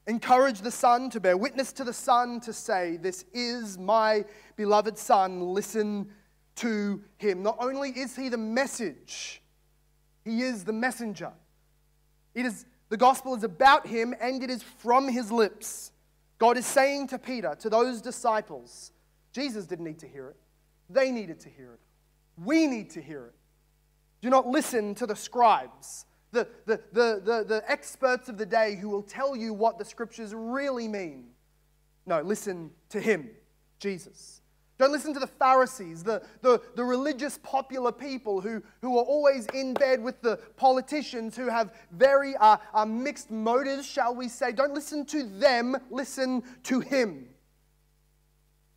[0.07, 4.97] encourage the Son, to bear witness to the Son, to say, This is my beloved
[4.97, 6.09] Son, listen
[6.57, 7.43] to him.
[7.43, 9.41] Not only is he the message,
[10.23, 11.31] he is the messenger.
[12.33, 15.91] It is, the gospel is about him and it is from his lips.
[16.39, 18.91] God is saying to Peter, to those disciples,
[19.31, 20.37] Jesus didn't need to hear it.
[20.89, 21.79] They needed to hear it.
[22.43, 23.35] We need to hear it.
[24.21, 28.75] Do not listen to the scribes the, the, the, the, the experts of the day
[28.75, 31.27] who will tell you what the scriptures really mean.
[32.05, 33.29] No, listen to him,
[33.79, 34.41] Jesus.
[34.79, 39.45] Don't listen to the Pharisees, the, the, the religious popular people who, who are always
[39.53, 44.51] in bed with the politicians who have very uh, uh, mixed motives, shall we say.
[44.51, 47.27] Don't listen to them, listen to him.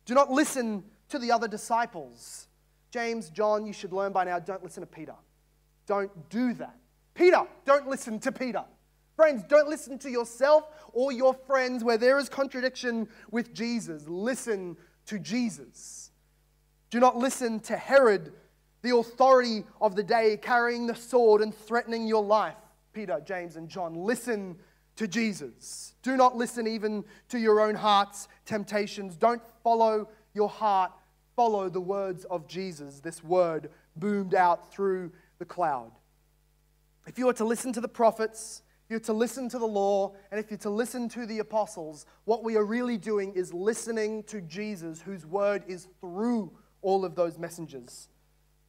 [0.05, 2.47] Do not listen to the other disciples.
[2.91, 5.15] James, John, you should learn by now don't listen to Peter.
[5.87, 6.77] Don't do that.
[7.15, 8.63] Peter, don't listen to Peter.
[9.15, 14.07] Friends, don't listen to yourself or your friends where there is contradiction with Jesus.
[14.07, 14.77] Listen
[15.07, 16.11] to Jesus.
[16.89, 18.31] Do not listen to Herod,
[18.81, 22.55] the authority of the day, carrying the sword and threatening your life.
[22.93, 24.57] Peter, James, and John, listen
[24.95, 25.93] to Jesus.
[26.01, 29.15] Do not listen even to your own heart's temptations.
[29.15, 30.91] Don't follow your heart,
[31.35, 32.99] follow the words of Jesus.
[32.99, 35.91] This word boomed out through the cloud.
[37.05, 40.39] If you are to listen to the prophets, you're to listen to the law, and
[40.39, 44.41] if you're to listen to the apostles, what we are really doing is listening to
[44.41, 48.09] Jesus, whose word is through all of those messengers.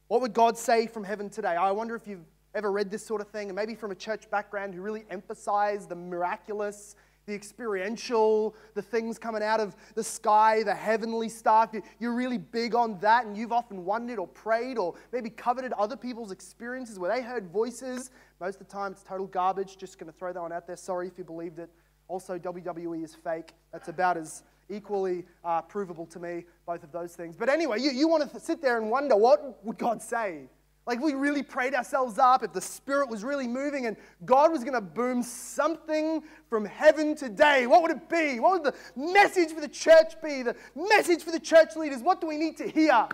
[0.07, 1.55] What would God say from heaven today?
[1.55, 4.29] I wonder if you've ever read this sort of thing, and maybe from a church
[4.29, 6.95] background who really emphasize the miraculous,
[7.27, 11.75] the experiential, the things coming out of the sky, the heavenly stuff.
[11.99, 15.95] You're really big on that, and you've often wondered or prayed or maybe coveted other
[15.95, 18.09] people's experiences where they heard voices.
[18.39, 19.77] Most of the time, it's total garbage.
[19.77, 20.77] Just going to throw that one out there.
[20.77, 21.69] Sorry if you believed it.
[22.07, 23.53] Also, WWE is fake.
[23.71, 27.35] That's about as equally uh, provable to me, both of those things.
[27.35, 30.43] But anyway, you, you want to sit there and wonder what would God say?
[30.87, 34.63] Like we really prayed ourselves up, if the Spirit was really moving and God was
[34.63, 38.39] going to boom something from heaven today, what would it be?
[38.39, 40.41] What would the message for the church be?
[40.41, 42.01] The message for the church leaders?
[42.01, 43.07] What do we need to hear?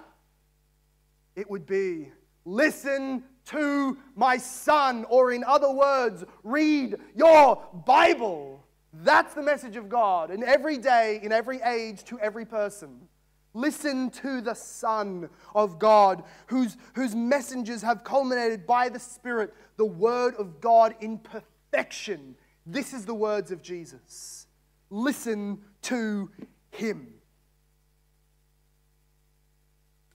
[1.35, 2.11] It would be
[2.45, 8.65] listen to my son, or in other words, read your Bible.
[8.91, 13.07] That's the message of God in every day, in every age, to every person.
[13.53, 19.85] Listen to the Son of God, whose, whose messengers have culminated by the Spirit the
[19.85, 22.35] Word of God in perfection.
[22.65, 24.47] This is the words of Jesus.
[24.89, 26.29] Listen to
[26.71, 27.13] Him.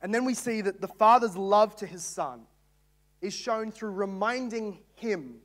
[0.02, 2.42] And then we see that the Father's love to His Son
[3.20, 5.36] is shown through reminding Him.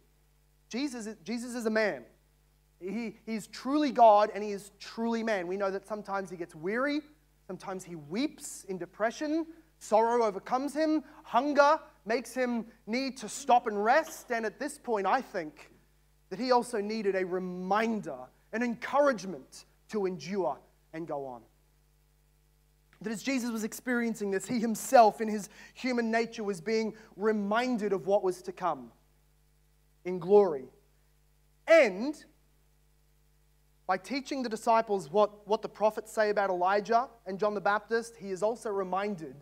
[0.69, 2.03] Jesus, Jesus is a man.
[2.79, 5.47] He, he's truly God and he is truly man.
[5.47, 7.01] We know that sometimes he gets weary,
[7.47, 9.45] sometimes he weeps in depression,
[9.79, 14.31] sorrow overcomes him, hunger makes him need to stop and rest.
[14.31, 15.71] And at this point, I think
[16.29, 18.17] that he also needed a reminder,
[18.53, 20.57] an encouragement to endure
[20.93, 21.41] and go on.
[23.05, 27.93] That as Jesus was experiencing this, he himself, in his human nature, was being reminded
[27.93, 28.91] of what was to come
[30.05, 30.65] in glory.
[31.67, 32.15] And
[33.85, 38.15] by teaching the disciples what, what the prophets say about Elijah and John the Baptist,
[38.17, 39.35] he is also reminded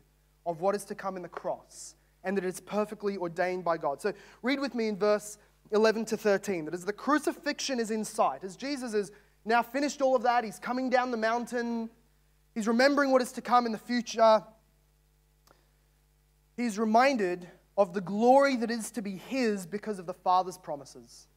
[0.45, 1.95] of what is to come in the cross
[2.25, 4.01] and that it's perfectly ordained by God.
[4.01, 5.37] So read with me in verse
[5.71, 9.13] 11 to 13 that as the crucifixion is in sight, as Jesus has
[9.45, 11.89] now finished all of that, he's coming down the mountain,
[12.55, 14.43] he's remembering what is to come in the future,
[16.55, 21.27] he's reminded of the glory that is to be his because of the Father's promises.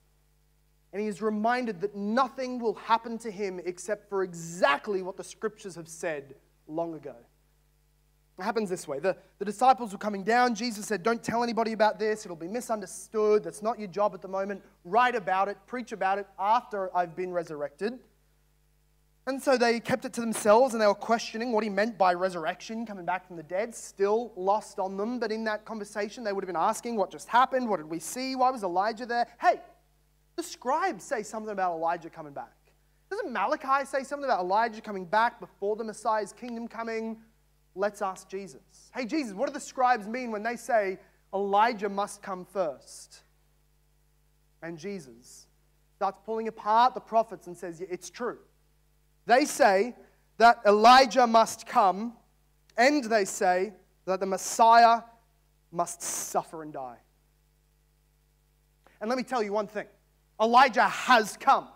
[0.93, 5.25] And he is reminded that nothing will happen to him except for exactly what the
[5.25, 6.35] scriptures have said
[6.69, 7.15] long ago.
[8.39, 8.99] It happens this way.
[8.99, 10.55] The, the disciples were coming down.
[10.55, 12.27] Jesus said, Don't tell anybody about this.
[12.27, 13.43] It'll be misunderstood.
[13.43, 14.63] That's not your job at the moment.
[14.85, 17.99] Write about it, preach about it after I've been resurrected.
[19.29, 22.15] And so they kept it to themselves and they were questioning what he meant by
[22.15, 25.19] resurrection, coming back from the dead, still lost on them.
[25.19, 27.69] But in that conversation, they would have been asking, What just happened?
[27.69, 28.37] What did we see?
[28.37, 29.27] Why was Elijah there?
[29.41, 29.61] Hey,
[30.37, 32.53] the scribes say something about Elijah coming back.
[33.11, 37.19] Doesn't Malachi say something about Elijah coming back before the Messiah's kingdom coming?
[37.75, 38.91] Let's ask Jesus.
[38.95, 40.99] Hey, Jesus, what do the scribes mean when they say
[41.35, 43.23] Elijah must come first?
[44.63, 45.47] And Jesus
[45.97, 48.39] starts pulling apart the prophets and says, yeah, It's true.
[49.27, 49.95] They say
[50.39, 52.15] that Elijah must come,
[52.77, 53.73] and they say
[54.05, 55.03] that the Messiah
[55.73, 56.99] must suffer and die.
[59.01, 59.87] And let me tell you one thing
[60.41, 61.69] Elijah has come.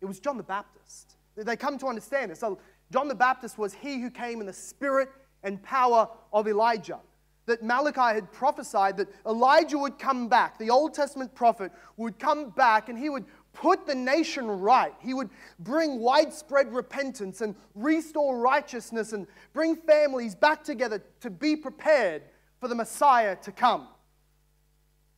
[0.00, 1.16] It was John the Baptist.
[1.36, 2.40] They come to understand this.
[2.40, 2.58] So,
[2.92, 5.08] John the Baptist was he who came in the spirit
[5.42, 6.98] and power of Elijah.
[7.46, 12.50] That Malachi had prophesied that Elijah would come back, the Old Testament prophet would come
[12.50, 14.94] back and he would put the nation right.
[15.00, 21.56] He would bring widespread repentance and restore righteousness and bring families back together to be
[21.56, 22.22] prepared
[22.60, 23.88] for the Messiah to come.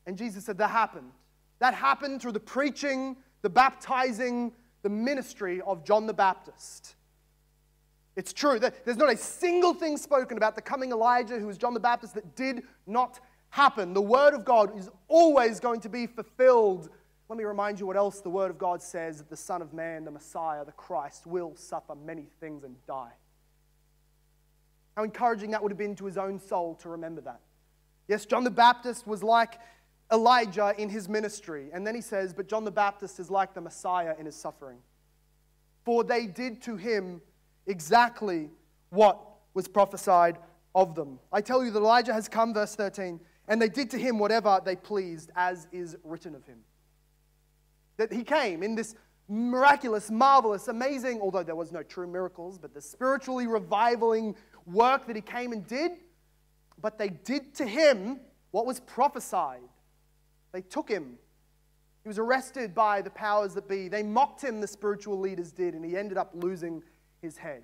[0.06, 1.12] And Jesus said that happened.
[1.58, 6.96] That happened through the preaching, the baptizing, the ministry of John the Baptist.
[8.16, 11.56] It's true that there's not a single thing spoken about the coming Elijah, who was
[11.56, 13.94] John the Baptist, that did not happen.
[13.94, 16.90] The Word of God is always going to be fulfilled.
[17.32, 19.72] Let me remind you what else the Word of God says that the Son of
[19.72, 23.12] Man, the Messiah, the Christ, will suffer many things and die.
[24.98, 27.40] How encouraging that would have been to his own soul to remember that.
[28.06, 29.58] Yes, John the Baptist was like
[30.12, 31.70] Elijah in his ministry.
[31.72, 34.76] And then he says, But John the Baptist is like the Messiah in his suffering.
[35.86, 37.22] For they did to him
[37.66, 38.50] exactly
[38.90, 39.18] what
[39.54, 40.36] was prophesied
[40.74, 41.18] of them.
[41.32, 43.18] I tell you that Elijah has come, verse 13,
[43.48, 46.58] and they did to him whatever they pleased, as is written of him.
[48.02, 48.96] That he came in this
[49.28, 54.34] miraculous, marvelous, amazing, although there was no true miracles, but the spiritually revivaling
[54.66, 55.92] work that he came and did.
[56.80, 58.18] But they did to him
[58.50, 59.60] what was prophesied.
[60.50, 61.16] They took him.
[62.02, 63.86] He was arrested by the powers that be.
[63.86, 66.82] They mocked him, the spiritual leaders did, and he ended up losing
[67.20, 67.62] his head.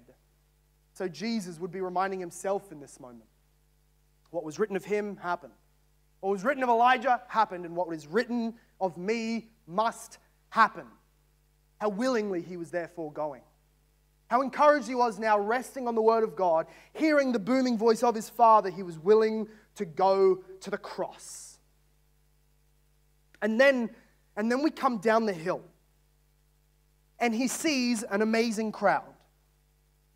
[0.93, 3.29] So Jesus would be reminding himself in this moment
[4.31, 5.55] What was written of him happened.
[6.21, 10.19] What was written of Elijah happened, and what is written of me must
[10.51, 10.87] happen.
[11.81, 13.43] How willingly he was therefore going.
[14.29, 18.03] How encouraged he was now, resting on the word of God, hearing the booming voice
[18.03, 21.59] of his father, he was willing to go to the cross.
[23.41, 23.91] And then,
[24.37, 25.63] and then we come down the hill,
[27.19, 29.15] and he sees an amazing crowd.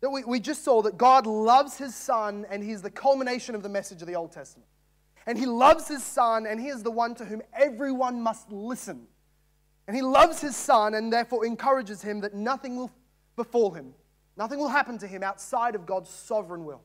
[0.01, 3.63] That we, we just saw that God loves his son, and he's the culmination of
[3.63, 4.67] the message of the Old Testament.
[5.25, 9.07] And he loves his son, and he is the one to whom everyone must listen.
[9.87, 12.91] And he loves his son, and therefore encourages him that nothing will
[13.35, 13.93] befall him,
[14.37, 16.81] nothing will happen to him outside of God's sovereign will.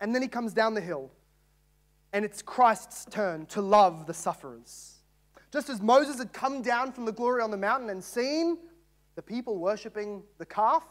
[0.00, 1.10] And then he comes down the hill,
[2.12, 4.98] and it's Christ's turn to love the sufferers.
[5.52, 8.58] Just as Moses had come down from the glory on the mountain and seen
[9.14, 10.82] the people worshiping the calf,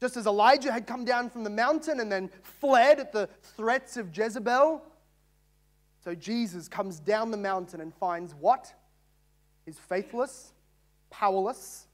[0.00, 3.96] just as Elijah had come down from the mountain and then fled at the threats
[3.96, 4.82] of Jezebel,
[6.04, 8.72] so Jesus comes down the mountain and finds what?
[9.68, 10.54] His faithless,
[11.10, 11.88] powerless,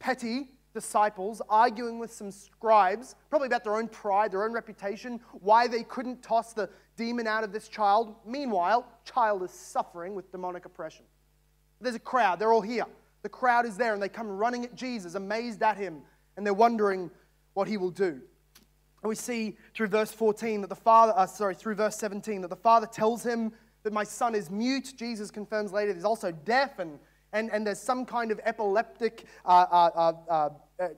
[0.00, 5.68] petty disciples arguing with some scribes, probably about their own pride, their own reputation, why
[5.68, 8.16] they couldn't toss the demon out of this child.
[8.26, 11.04] Meanwhile, child is suffering with demonic oppression.
[11.80, 12.86] There's a crowd, they're all here.
[13.22, 16.02] The crowd is there and they come running at Jesus, amazed at him,
[16.36, 17.08] and they're wondering
[17.54, 18.20] what he will do.
[19.02, 22.48] And we see through verse 14 that the father, uh, sorry, through verse 17, that
[22.48, 23.52] the father tells him
[23.82, 24.94] that my son is mute.
[24.96, 26.98] Jesus confirms later he's also deaf, and,
[27.32, 30.88] and, and there's some kind of epileptic uh, uh, uh, uh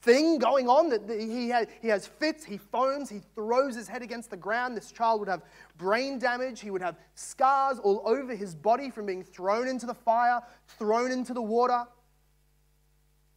[0.00, 4.02] thing going on that he, has, he has fits, he foams, he throws his head
[4.02, 4.76] against the ground.
[4.76, 5.42] This child would have
[5.76, 9.94] brain damage, he would have scars all over his body from being thrown into the
[9.94, 10.40] fire,
[10.78, 11.84] thrown into the water.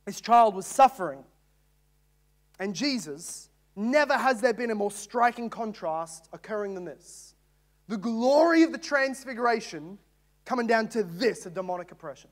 [0.05, 1.23] This child was suffering.
[2.59, 7.30] And Jesus, never has there been a more striking contrast occurring than this.
[7.91, 9.97] The glory of the transfiguration
[10.45, 12.29] coming down to this, a demonic oppression.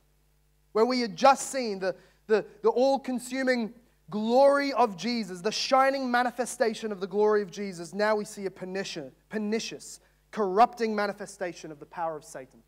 [0.71, 1.97] Where we had just seen the,
[2.27, 3.73] the, the all consuming
[4.09, 8.49] glory of Jesus, the shining manifestation of the glory of Jesus, now we see a
[8.49, 9.99] pernicious, pernicious,
[10.31, 12.63] corrupting manifestation of the power of Satan.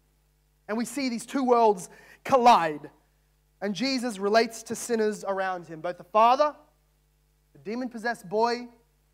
[0.67, 1.87] And we see these two worlds
[2.25, 2.89] collide
[3.61, 6.53] and Jesus relates to sinners around him, both the father,
[7.53, 8.67] the demon possessed boy,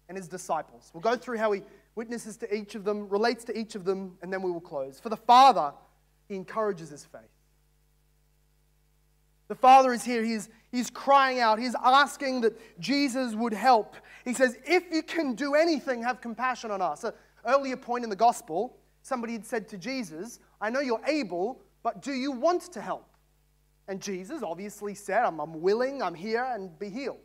[0.10, 0.90] and his disciples.
[0.96, 1.62] We'll go through how he
[1.98, 5.00] witnesses to each of them, relates to each of them, and then we will close.
[5.00, 5.74] For the father,
[6.30, 7.22] he encourages his faith.
[9.48, 10.24] The father is here.
[10.24, 11.58] He's, he's crying out.
[11.58, 13.96] He's asking that Jesus would help.
[14.24, 17.04] He says, If you can do anything, have compassion on us.
[17.04, 17.14] An
[17.46, 22.02] earlier point in the gospel, somebody had said to Jesus, I know you're able, but
[22.02, 23.10] do you want to help?
[23.88, 27.18] And Jesus obviously said, I'm, I'm willing, I'm here, and be healed.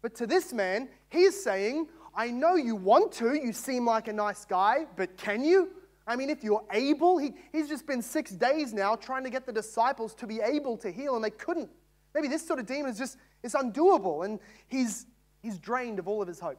[0.00, 4.12] But to this man, he's saying, I know you want to, you seem like a
[4.12, 5.70] nice guy, but can you?
[6.06, 9.46] I mean, if you're able, he, he's just been six days now trying to get
[9.46, 11.70] the disciples to be able to heal, and they couldn't.
[12.14, 15.06] Maybe this sort of demon is just, it's undoable, and he's,
[15.42, 16.58] he's drained of all of his hope.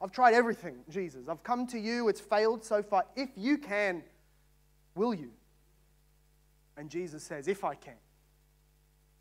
[0.00, 1.28] I've tried everything, Jesus.
[1.28, 3.04] I've come to you, it's failed so far.
[3.16, 4.02] If you can,
[4.94, 5.30] will you?
[6.76, 7.94] And Jesus says, If I can.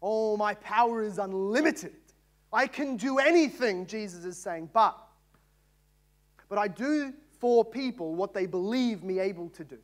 [0.01, 1.95] Oh, my power is unlimited.
[2.51, 4.97] I can do anything, Jesus is saying, but,
[6.49, 9.75] but I do for people what they believe me able to do.
[9.75, 9.81] He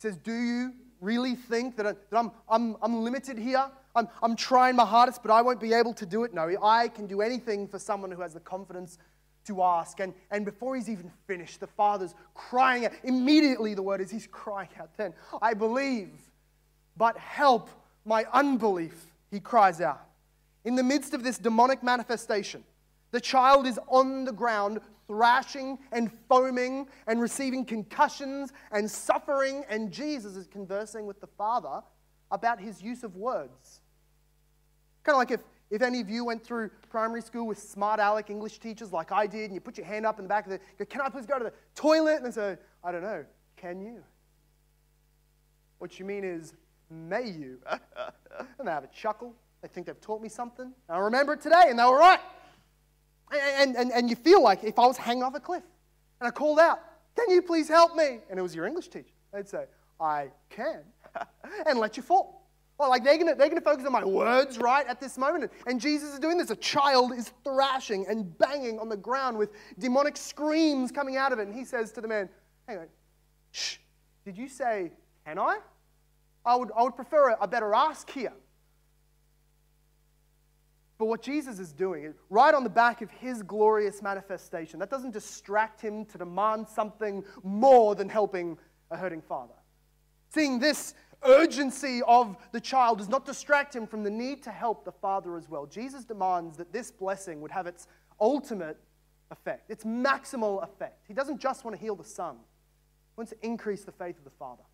[0.00, 3.70] says, Do you really think that, I, that I'm, I'm, I'm limited here?
[3.94, 6.34] I'm, I'm trying my hardest, but I won't be able to do it?
[6.34, 8.98] No, I can do anything for someone who has the confidence
[9.46, 9.98] to ask.
[10.00, 12.92] And, and before he's even finished, the Father's crying out.
[13.02, 16.10] Immediately, the word is, He's crying out then, I believe,
[16.96, 17.70] but help
[18.04, 20.07] my unbelief, he cries out.
[20.68, 22.62] In the midst of this demonic manifestation,
[23.10, 29.90] the child is on the ground, thrashing and foaming and receiving concussions and suffering, and
[29.90, 31.80] Jesus is conversing with the Father
[32.30, 33.80] about his use of words.
[35.04, 35.40] Kind of like if,
[35.70, 39.26] if any of you went through primary school with smart aleck English teachers like I
[39.26, 41.08] did, and you put your hand up in the back of the, go, can I
[41.08, 42.16] please go to the toilet?
[42.16, 43.24] And they say, I don't know,
[43.56, 44.04] can you?
[45.78, 46.52] What you mean is,
[46.90, 47.56] may you.
[47.70, 49.34] and they have a chuckle.
[49.62, 50.72] They think they've taught me something.
[50.88, 52.20] I remember it today, and they were right.
[53.32, 55.62] And, and, and you feel like if I was hanging off a cliff
[56.20, 56.80] and I called out,
[57.16, 58.20] Can you please help me?
[58.30, 59.12] And it was your English teacher.
[59.32, 59.64] They'd say,
[60.00, 60.82] I can,
[61.66, 62.38] and let you fall.
[62.78, 65.50] Well, like they're gonna, they're gonna focus on my words, right, at this moment.
[65.66, 66.50] And Jesus is doing this.
[66.50, 71.40] A child is thrashing and banging on the ground with demonic screams coming out of
[71.40, 71.48] it.
[71.48, 72.28] And he says to the man,
[72.68, 72.86] Hang on,
[73.50, 73.78] shh,
[74.24, 74.92] did you say,
[75.26, 75.58] Can I?
[76.46, 78.32] I would, I would prefer a, a better ask here.
[80.98, 85.12] But what Jesus is doing, right on the back of his glorious manifestation, that doesn't
[85.12, 88.58] distract him to demand something more than helping
[88.90, 89.54] a hurting father.
[90.30, 94.84] Seeing this urgency of the child does not distract him from the need to help
[94.84, 95.66] the father as well.
[95.66, 97.86] Jesus demands that this blessing would have its
[98.20, 98.76] ultimate
[99.30, 101.04] effect, its maximal effect.
[101.06, 104.24] He doesn't just want to heal the son, he wants to increase the faith of
[104.24, 104.64] the father.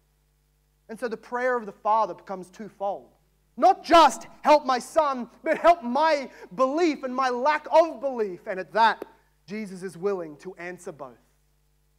[0.88, 3.10] And so the prayer of the father becomes twofold.
[3.56, 8.40] Not just help my son, but help my belief and my lack of belief.
[8.46, 9.04] And at that,
[9.46, 11.18] Jesus is willing to answer both.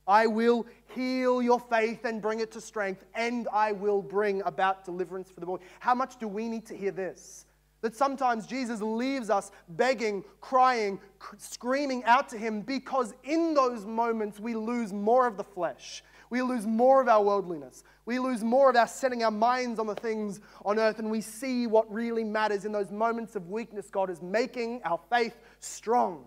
[0.08, 4.86] I will heal your faith and bring it to strength, and I will bring about
[4.86, 5.58] deliverance for the boy.
[5.80, 7.46] How much do we need to hear this?
[7.82, 11.00] That sometimes Jesus leaves us begging, crying,
[11.38, 16.04] screaming out to him because in those moments we lose more of the flesh.
[16.30, 17.84] We lose more of our worldliness.
[18.06, 21.22] We lose more of our setting our minds on the things on earth, and we
[21.22, 23.90] see what really matters in those moments of weakness.
[23.90, 26.26] God is making our faith strong.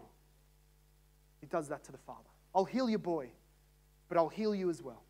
[1.40, 2.20] He does that to the Father.
[2.54, 3.30] I'll heal your boy
[4.08, 5.02] but I'll heal you as well.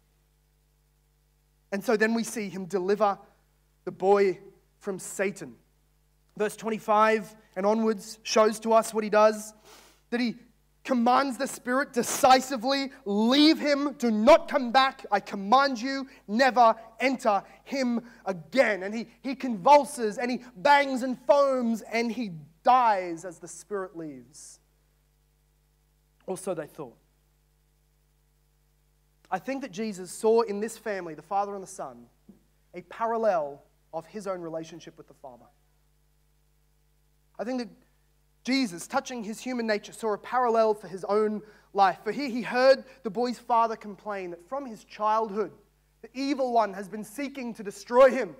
[1.70, 3.18] And so then we see him deliver
[3.84, 4.38] the boy
[4.80, 5.54] from Satan.
[6.36, 9.54] Verse 25 and onwards shows to us what he does
[10.10, 10.36] that he
[10.88, 15.04] commands the spirit decisively leave him, do not come back.
[15.12, 18.82] I command you, never enter him again.
[18.82, 22.30] And he, he convulses and he bangs and foams and he
[22.62, 24.60] dies as the spirit leaves.
[26.26, 26.96] Also, they thought.
[29.30, 32.06] I think that Jesus saw in this family, the Father and the Son,
[32.72, 33.62] a parallel
[33.92, 35.44] of his own relationship with the Father.
[37.38, 37.68] I think that
[38.44, 41.42] Jesus, touching his human nature, saw a parallel for his own
[41.74, 41.98] life.
[42.02, 45.52] For here he heard the boy's father complain that from his childhood,
[46.02, 48.34] the evil one has been seeking to destroy him,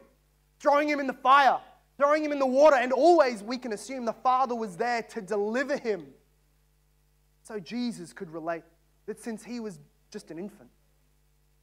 [0.61, 1.59] throwing him in the fire,
[1.97, 5.21] throwing him in the water, and always we can assume the father was there to
[5.21, 6.07] deliver him.
[7.43, 8.63] So Jesus could relate
[9.07, 9.81] that since he was
[10.11, 10.71] just an infant,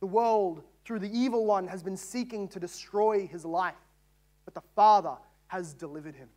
[0.01, 3.75] the world, through the evil one, has been seeking to destroy his life,
[4.43, 5.15] but the Father
[5.47, 6.27] has delivered him.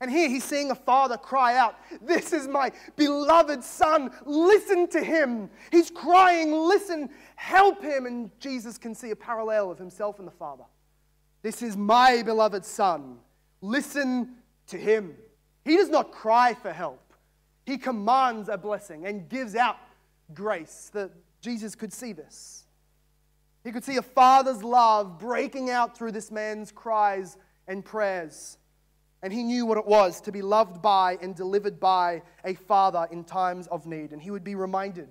[0.00, 5.02] And here he's seeing a father cry out, This is my beloved son, listen to
[5.02, 5.50] him.
[5.72, 8.06] He's crying, Listen, help him.
[8.06, 10.64] And Jesus can see a parallel of himself and the Father.
[11.42, 13.18] This is my beloved son,
[13.60, 14.36] listen
[14.68, 15.16] to him.
[15.64, 17.14] He does not cry for help,
[17.66, 19.76] he commands a blessing and gives out
[20.32, 20.90] grace.
[20.92, 22.66] That Jesus could see this.
[23.64, 27.36] He could see a father's love breaking out through this man's cries
[27.66, 28.57] and prayers.
[29.22, 33.08] And he knew what it was to be loved by and delivered by a father
[33.10, 34.12] in times of need.
[34.12, 35.08] And he would be reminded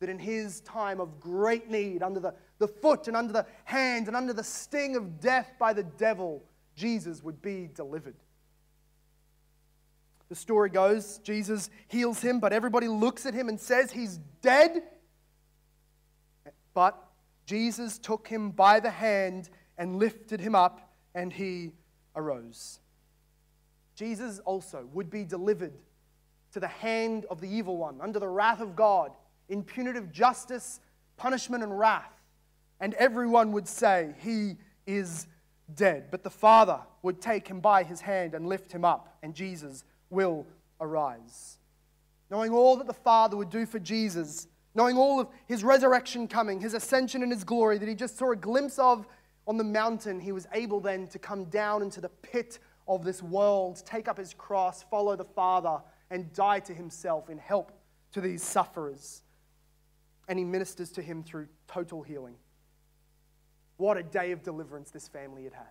[0.00, 4.06] that in his time of great need, under the, the foot and under the hand
[4.06, 6.44] and under the sting of death by the devil,
[6.76, 8.16] Jesus would be delivered.
[10.28, 14.82] The story goes Jesus heals him, but everybody looks at him and says he's dead.
[16.74, 17.02] But
[17.46, 21.72] Jesus took him by the hand and lifted him up, and he
[22.14, 22.80] arose.
[23.98, 25.72] Jesus also would be delivered
[26.52, 29.10] to the hand of the evil one, under the wrath of God,
[29.48, 30.78] in punitive justice,
[31.16, 32.22] punishment, and wrath.
[32.78, 34.54] And everyone would say, He
[34.86, 35.26] is
[35.74, 36.12] dead.
[36.12, 39.82] But the Father would take him by his hand and lift him up, and Jesus
[40.10, 40.46] will
[40.80, 41.58] arise.
[42.30, 44.46] Knowing all that the Father would do for Jesus,
[44.76, 48.30] knowing all of his resurrection coming, his ascension and his glory that he just saw
[48.30, 49.08] a glimpse of
[49.48, 53.22] on the mountain, he was able then to come down into the pit of this
[53.22, 55.80] world, take up his cross, follow the Father,
[56.10, 57.72] and die to himself in help
[58.12, 59.22] to these sufferers.
[60.28, 62.36] And he ministers to him through total healing.
[63.76, 65.66] What a day of deliverance this family had had.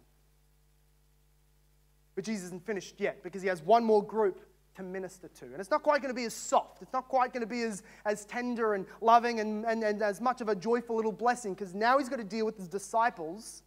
[2.16, 4.42] But Jesus isn't finished yet because he has one more group
[4.76, 5.46] to minister to.
[5.46, 6.82] And it's not quite going to be as soft.
[6.82, 10.22] It's not quite going to be as, as tender and loving and, and, and as
[10.22, 13.64] much of a joyful little blessing because now he's got to deal with his disciples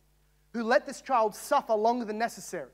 [0.52, 2.70] who let this child suffer longer than necessary.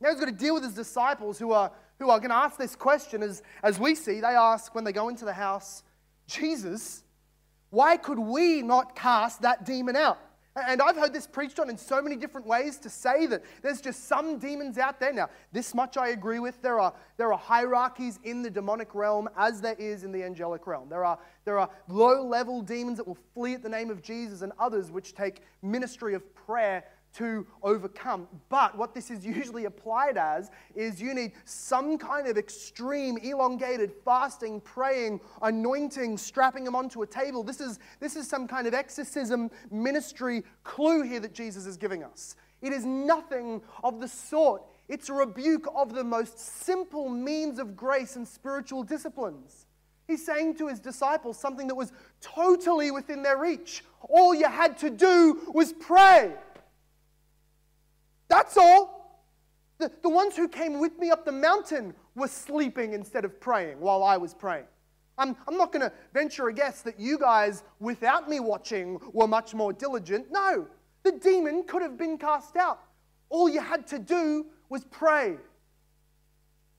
[0.00, 2.56] Now he's got to deal with his disciples who are, who are going to ask
[2.56, 4.20] this question as, as we see.
[4.20, 5.82] They ask when they go into the house,
[6.26, 7.04] Jesus,
[7.70, 10.18] why could we not cast that demon out?
[10.56, 13.80] And I've heard this preached on in so many different ways to say that there's
[13.80, 15.12] just some demons out there.
[15.12, 16.60] Now, this much I agree with.
[16.60, 20.66] There are, there are hierarchies in the demonic realm as there is in the angelic
[20.66, 20.88] realm.
[20.88, 24.42] There are, there are low level demons that will flee at the name of Jesus,
[24.42, 26.82] and others which take ministry of prayer
[27.14, 28.28] to overcome.
[28.48, 33.92] But what this is usually applied as is you need some kind of extreme, elongated
[34.04, 37.42] fasting, praying, anointing, strapping them onto a table.
[37.42, 42.04] This is, this is some kind of exorcism ministry clue here that Jesus is giving
[42.04, 42.36] us.
[42.62, 47.76] It is nothing of the sort It's a rebuke of the most simple means of
[47.76, 49.66] grace and spiritual disciplines.
[50.08, 53.84] He's saying to his disciples something that was totally within their reach.
[54.08, 56.32] All you had to do was pray.
[58.30, 59.26] That's all.
[59.78, 63.80] The, the ones who came with me up the mountain were sleeping instead of praying
[63.80, 64.64] while I was praying.
[65.18, 69.26] I'm, I'm not going to venture a guess that you guys, without me watching, were
[69.26, 70.30] much more diligent.
[70.30, 70.66] No,
[71.02, 72.80] the demon could have been cast out.
[73.28, 75.36] All you had to do was pray.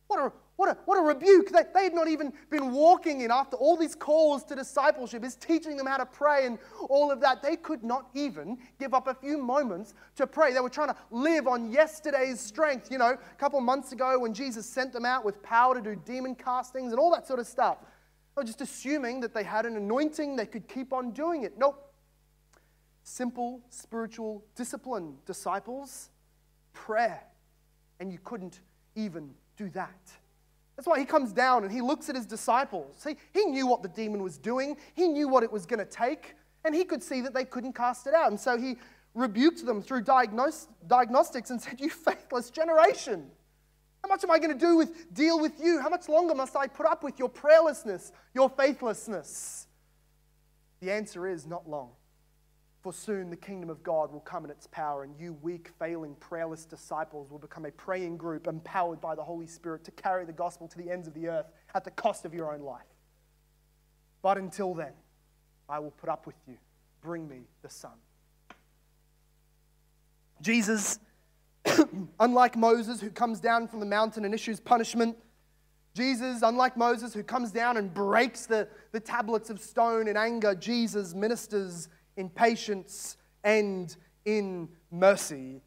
[0.08, 0.32] What a,
[0.62, 1.50] what a, what a rebuke.
[1.50, 5.36] They, they had not even been walking in after all these calls to discipleship, is
[5.36, 7.42] teaching them how to pray and all of that.
[7.42, 10.54] They could not even give up a few moments to pray.
[10.54, 12.92] They were trying to live on yesterday's strength.
[12.92, 16.00] You know, a couple months ago when Jesus sent them out with power to do
[16.06, 17.80] demon castings and all that sort of stuff.
[17.82, 21.58] They were just assuming that they had an anointing, they could keep on doing it.
[21.58, 21.92] Nope.
[23.02, 26.12] Simple spiritual discipline, disciples,
[26.74, 27.24] prayer.
[28.00, 28.60] And you couldn't
[28.96, 30.12] even do that.
[30.82, 33.06] That's why he comes down and he looks at his disciples.
[33.08, 35.86] He, he knew what the demon was doing, he knew what it was going to
[35.86, 36.34] take,
[36.66, 38.32] and he could see that they couldn't cast it out.
[38.32, 38.78] And so he
[39.14, 43.30] rebuked them through diagnos- diagnostics and said, You faithless generation.
[44.04, 45.80] How much am I going to do with deal with you?
[45.80, 49.68] How much longer must I put up with your prayerlessness, your faithlessness?
[50.80, 51.92] The answer is not long.
[52.82, 56.16] For soon the kingdom of God will come in its power, and you weak, failing,
[56.16, 60.34] prayerless disciples will become a praying group empowered by the Holy Spirit to carry the
[60.34, 62.82] gospel to the ends of the earth at the cost of your own life.
[64.24, 64.94] But until then,
[65.70, 66.58] I will put up with you.
[67.02, 67.92] Bring me the Son.
[70.42, 71.00] Jesus,
[72.20, 75.18] unlike Moses, who comes down from the mountain and issues punishment,
[75.94, 80.56] Jesus, unlike Moses, who comes down and breaks the, the tablets of stone in anger,
[80.56, 83.96] Jesus ministers in patience and
[84.26, 85.62] in mercy.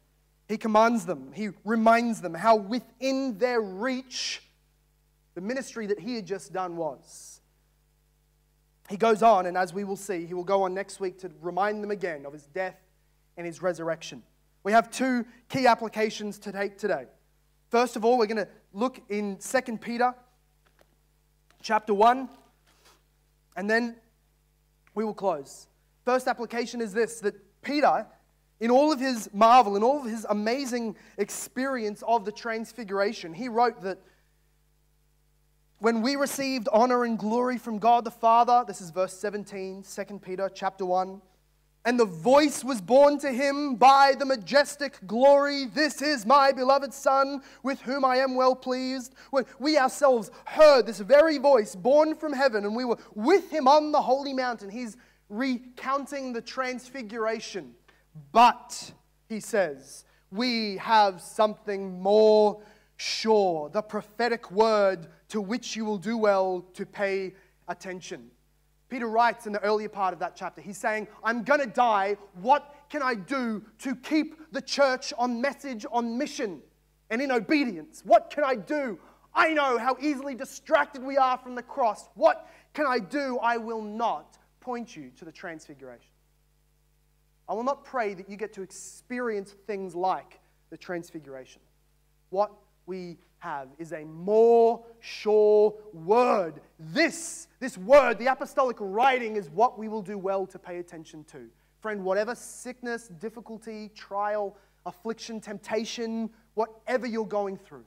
[0.47, 4.41] He commands them, he reminds them how within their reach
[5.33, 7.41] the ministry that he had just done was.
[8.89, 11.31] He goes on, and as we will see, he will go on next week to
[11.41, 12.77] remind them again of his death
[13.35, 14.21] and his resurrection.
[14.63, 17.05] We have two key applications to take today.
[17.69, 20.13] First of all, we're going to look in 2 Peter
[21.61, 22.29] chapter 1,
[23.57, 23.95] and then
[24.93, 25.67] we will close.
[26.05, 28.05] First application is this that Peter,
[28.59, 33.49] in all of his marvel, in all of his amazing experience of the transfiguration, he
[33.49, 33.97] wrote that
[35.79, 40.19] when we received honor and glory from God the Father, this is verse 17, 2
[40.19, 41.21] Peter chapter 1,
[41.85, 46.93] and the voice was borne to him by the majestic glory, This is my beloved
[46.93, 49.13] Son, with whom I am well pleased.
[49.29, 53.67] When we ourselves heard this very voice borne from heaven, and we were with him
[53.67, 54.69] on the holy mountain.
[54.69, 54.97] He's
[55.29, 57.73] recounting the transfiguration.
[58.31, 58.91] But,
[59.27, 62.61] he says, we have something more
[62.97, 67.33] sure, the prophetic word to which you will do well to pay
[67.67, 68.29] attention.
[68.87, 72.17] Peter writes in the earlier part of that chapter, he's saying, I'm going to die.
[72.41, 76.61] What can I do to keep the church on message, on mission,
[77.09, 78.03] and in obedience?
[78.05, 78.99] What can I do?
[79.33, 82.07] I know how easily distracted we are from the cross.
[82.13, 83.37] What can I do?
[83.39, 86.09] I will not point you to the transfiguration.
[87.47, 90.39] I will not pray that you get to experience things like
[90.71, 91.61] the transfiguration.
[92.31, 92.51] What
[92.87, 96.61] we have is a more sure word.
[96.79, 101.23] This, this word, the apostolic writing, is what we will do well to pay attention
[101.25, 101.47] to.
[101.79, 104.57] Friend, whatever sickness, difficulty, trial,
[104.87, 107.85] affliction, temptation, whatever you're going through,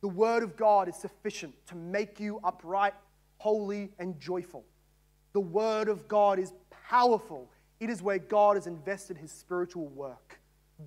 [0.00, 2.94] the word of God is sufficient to make you upright,
[3.38, 4.64] holy, and joyful.
[5.32, 6.52] The Word of God is
[6.88, 7.50] powerful.
[7.80, 10.38] It is where God has invested his spiritual work.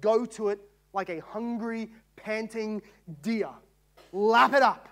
[0.01, 0.59] Go to it
[0.93, 2.81] like a hungry, panting
[3.21, 3.49] deer.
[4.11, 4.89] Lap it up.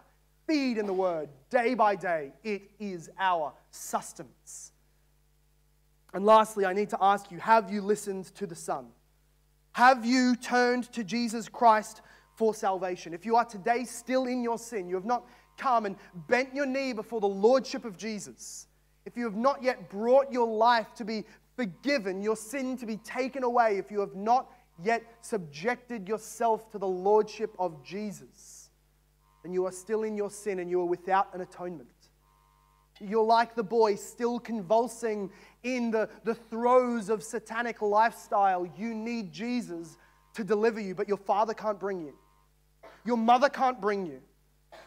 [0.47, 2.34] Feed in the Word day by day.
[2.43, 4.72] It is our sustenance.
[6.14, 8.88] And lastly, I need to ask you have you listened to the Son?
[9.72, 12.01] Have you turned to Jesus Christ
[12.36, 13.14] for salvation?
[13.14, 15.26] If you are today still in your sin, you have not
[15.58, 15.95] come and
[16.28, 18.68] bent your knee before the Lordship of Jesus
[19.06, 21.26] if you have not yet brought your life to be
[21.56, 24.51] forgiven, your sin to be taken away, if you have not
[24.84, 28.70] yet subjected yourself to the lordship of Jesus,
[29.43, 31.89] then you are still in your sin and you are without an atonement.
[32.99, 35.30] You're like the boy still convulsing
[35.64, 38.66] in the, the throes of satanic lifestyle.
[38.78, 39.97] You need Jesus
[40.36, 42.14] to deliver you, but your father can't bring you.
[43.06, 44.22] Your mother can't bring you.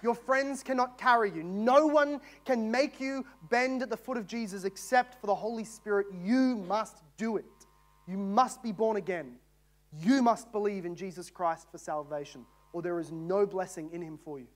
[0.06, 1.42] Your friends cannot carry you.
[1.42, 5.64] No one can make you bend at the foot of Jesus except for the Holy
[5.64, 6.06] Spirit.
[6.22, 7.44] You must do it.
[8.06, 9.32] You must be born again.
[10.00, 12.46] You must believe in Jesus Christ for salvation.
[12.72, 14.46] or there is no blessing in him for you.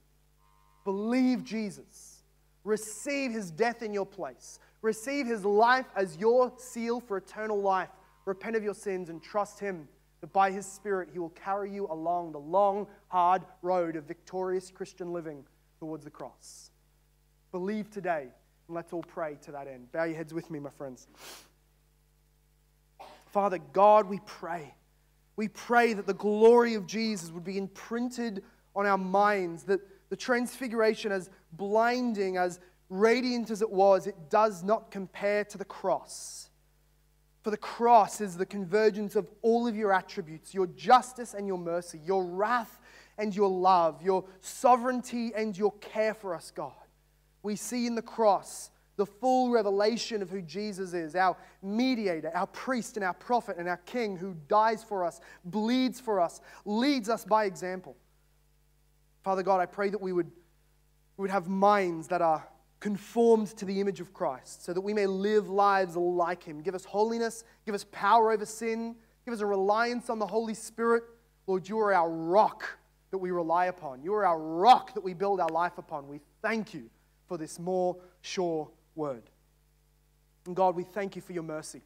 [0.85, 2.23] Believe Jesus.
[2.63, 4.57] Receive his death in your place.
[4.81, 7.89] Receive his life as your seal for eternal life.
[8.23, 9.89] Repent of your sins and trust him
[10.21, 14.71] that by his Spirit he will carry you along the long, hard road of victorious
[14.71, 15.43] Christian living
[15.79, 16.71] towards the cross.
[17.51, 18.27] Believe today,
[18.67, 19.91] and let's all pray to that end.
[19.91, 21.07] Bow your heads with me, my friends.
[23.31, 24.73] Father God, we pray.
[25.35, 28.43] We pray that the glory of Jesus would be imprinted
[28.75, 32.59] on our minds, that the transfiguration, as blinding, as
[32.89, 36.49] radiant as it was, it does not compare to the cross.
[37.41, 41.57] For the cross is the convergence of all of your attributes your justice and your
[41.57, 42.79] mercy, your wrath
[43.17, 46.73] and your love, your sovereignty and your care for us, God.
[47.43, 52.45] We see in the cross the full revelation of who Jesus is, our mediator, our
[52.47, 57.09] priest, and our prophet, and our king who dies for us, bleeds for us, leads
[57.09, 57.95] us by example.
[59.23, 60.31] Father God, I pray that we would,
[61.17, 62.47] we would have minds that are
[62.81, 66.61] conformed to the image of Christ, so that we may live lives like Him.
[66.61, 70.55] Give us holiness, give us power over sin, give us a reliance on the Holy
[70.55, 71.03] Spirit.
[71.47, 72.65] Lord, you are our rock
[73.11, 74.01] that we rely upon.
[74.01, 76.07] You are our rock that we build our life upon.
[76.07, 76.89] We thank you
[77.27, 79.23] for this more sure word.
[80.47, 81.81] And God, we thank you for your mercy.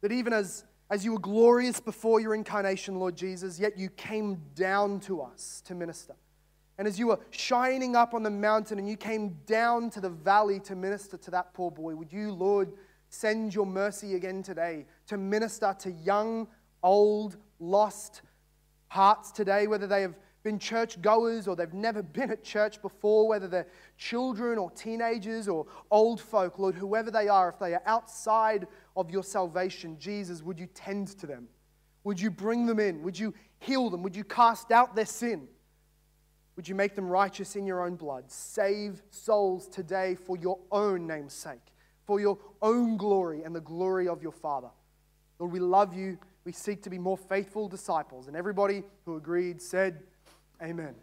[0.00, 4.40] That even as, as you were glorious before your incarnation, Lord Jesus, yet you came
[4.56, 6.14] down to us to minister.
[6.78, 10.10] And as you were shining up on the mountain and you came down to the
[10.10, 12.72] valley to minister to that poor boy, would you, Lord,
[13.08, 16.48] send your mercy again today to minister to young,
[16.82, 18.22] old, lost
[18.88, 23.26] hearts today, whether they have been church goers or they've never been at church before,
[23.26, 27.82] whether they're children or teenagers or old folk, Lord, whoever they are, if they are
[27.86, 28.66] outside
[28.96, 31.48] of your salvation, Jesus, would you tend to them?
[32.04, 33.02] Would you bring them in?
[33.02, 34.02] Would you heal them?
[34.02, 35.48] Would you cast out their sin?
[36.56, 38.30] Would you make them righteous in your own blood?
[38.30, 41.72] Save souls today for your own name's sake,
[42.06, 44.70] for your own glory and the glory of your Father.
[45.38, 46.18] Lord, we love you.
[46.44, 48.28] We seek to be more faithful disciples.
[48.28, 50.02] And everybody who agreed said,
[50.62, 50.94] Amen.